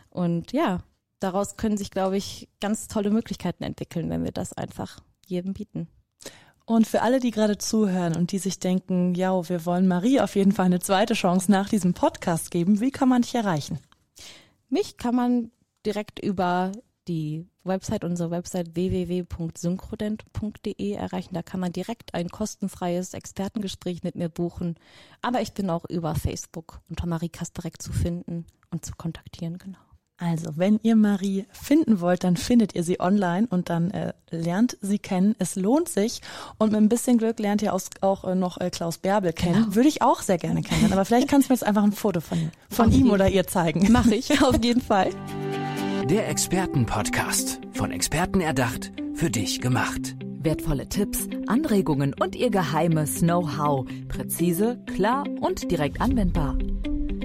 Und 0.09 0.53
ja, 0.53 0.83
daraus 1.20 1.57
können 1.57 1.77
sich, 1.77 1.90
glaube 1.90 2.16
ich, 2.16 2.49
ganz 2.61 2.88
tolle 2.88 3.11
Möglichkeiten 3.11 3.62
entwickeln, 3.62 4.09
wenn 4.09 4.25
wir 4.25 4.33
das 4.33 4.53
einfach 4.53 5.01
jedem 5.28 5.54
bieten. 5.54 5.88
Und 6.64 6.86
für 6.86 7.02
alle, 7.02 7.20
die 7.20 7.30
gerade 7.30 7.58
zuhören 7.58 8.16
und 8.16 8.32
die 8.32 8.38
sich 8.38 8.58
denken, 8.58 9.14
ja, 9.14 9.48
wir 9.48 9.64
wollen 9.66 9.86
Marie 9.86 10.20
auf 10.20 10.34
jeden 10.34 10.50
Fall 10.50 10.66
eine 10.66 10.80
zweite 10.80 11.14
Chance 11.14 11.50
nach 11.50 11.68
diesem 11.68 11.94
Podcast 11.94 12.50
geben, 12.50 12.80
wie 12.80 12.90
kann 12.90 13.08
man 13.08 13.22
dich 13.22 13.36
erreichen? 13.36 13.78
Mich 14.68 14.96
kann 14.96 15.14
man 15.14 15.52
direkt 15.86 16.18
über 16.18 16.72
die 17.06 17.46
Website, 17.62 18.02
unsere 18.04 18.32
Website 18.32 18.74
www.synchrodent.de 18.74 20.92
erreichen. 20.92 21.34
Da 21.34 21.42
kann 21.42 21.60
man 21.60 21.72
direkt 21.72 22.14
ein 22.14 22.28
kostenfreies 22.28 23.14
Expertengespräch 23.14 24.02
mit 24.02 24.16
mir 24.16 24.28
buchen. 24.28 24.74
Aber 25.22 25.40
ich 25.40 25.52
bin 25.52 25.70
auch 25.70 25.84
über 25.88 26.16
Facebook 26.16 26.80
unter 26.88 27.06
Marie 27.06 27.28
Kasterek 27.28 27.80
zu 27.80 27.92
finden 27.92 28.44
und 28.70 28.84
zu 28.84 28.96
kontaktieren, 28.96 29.58
genau. 29.58 29.86
Also, 30.18 30.52
wenn 30.57 30.81
ihr 30.83 30.96
Marie 30.96 31.44
finden 31.52 32.00
wollt, 32.00 32.24
dann 32.24 32.38
findet 32.38 32.74
ihr 32.74 32.83
sie 32.83 33.00
online 33.00 33.46
und 33.50 33.68
dann 33.68 33.90
äh, 33.90 34.14
lernt 34.31 34.79
sie 34.81 34.98
kennen. 34.98 35.35
Es 35.38 35.57
lohnt 35.57 35.90
sich. 35.90 36.22
Und 36.57 36.72
mit 36.72 36.81
ein 36.81 36.88
bisschen 36.88 37.18
Glück 37.18 37.38
lernt 37.38 37.61
ihr 37.61 37.74
auch 37.74 38.24
äh, 38.24 38.35
noch 38.35 38.59
äh, 38.59 38.70
Klaus 38.70 38.96
Bärbel 38.96 39.35
kennen. 39.35 39.64
Genau. 39.64 39.74
Würde 39.74 39.88
ich 39.90 40.00
auch 40.00 40.22
sehr 40.22 40.38
gerne 40.38 40.62
kennen. 40.62 40.90
Aber 40.92 41.05
vielleicht 41.05 41.29
kannst 41.29 41.48
du 41.48 41.52
mir 41.52 41.57
jetzt 41.57 41.66
einfach 41.66 41.85
ein 41.85 41.92
Foto 41.92 42.22
von, 42.22 42.50
von 42.70 42.92
ihm 42.92 43.11
oder 43.11 43.29
ihr 43.29 43.46
zeigen. 43.46 43.92
Mache 43.92 44.14
ich, 44.14 44.42
auf 44.42 44.62
jeden 44.64 44.81
Fall. 44.81 45.11
Der 46.09 46.29
Expertenpodcast. 46.29 47.61
Von 47.74 47.90
Experten 47.90 48.40
erdacht, 48.40 48.92
für 49.14 49.31
dich 49.31 49.61
gemacht. 49.61 50.16
Wertvolle 50.38 50.88
Tipps, 50.88 51.29
Anregungen 51.46 52.14
und 52.18 52.37
ihr 52.37 52.50
geheimes 52.50 53.18
Know-how. 53.18 53.87
Präzise, 54.09 54.83
klar 54.94 55.24
und 55.40 55.70
direkt 55.70 56.00
anwendbar. 56.00 56.57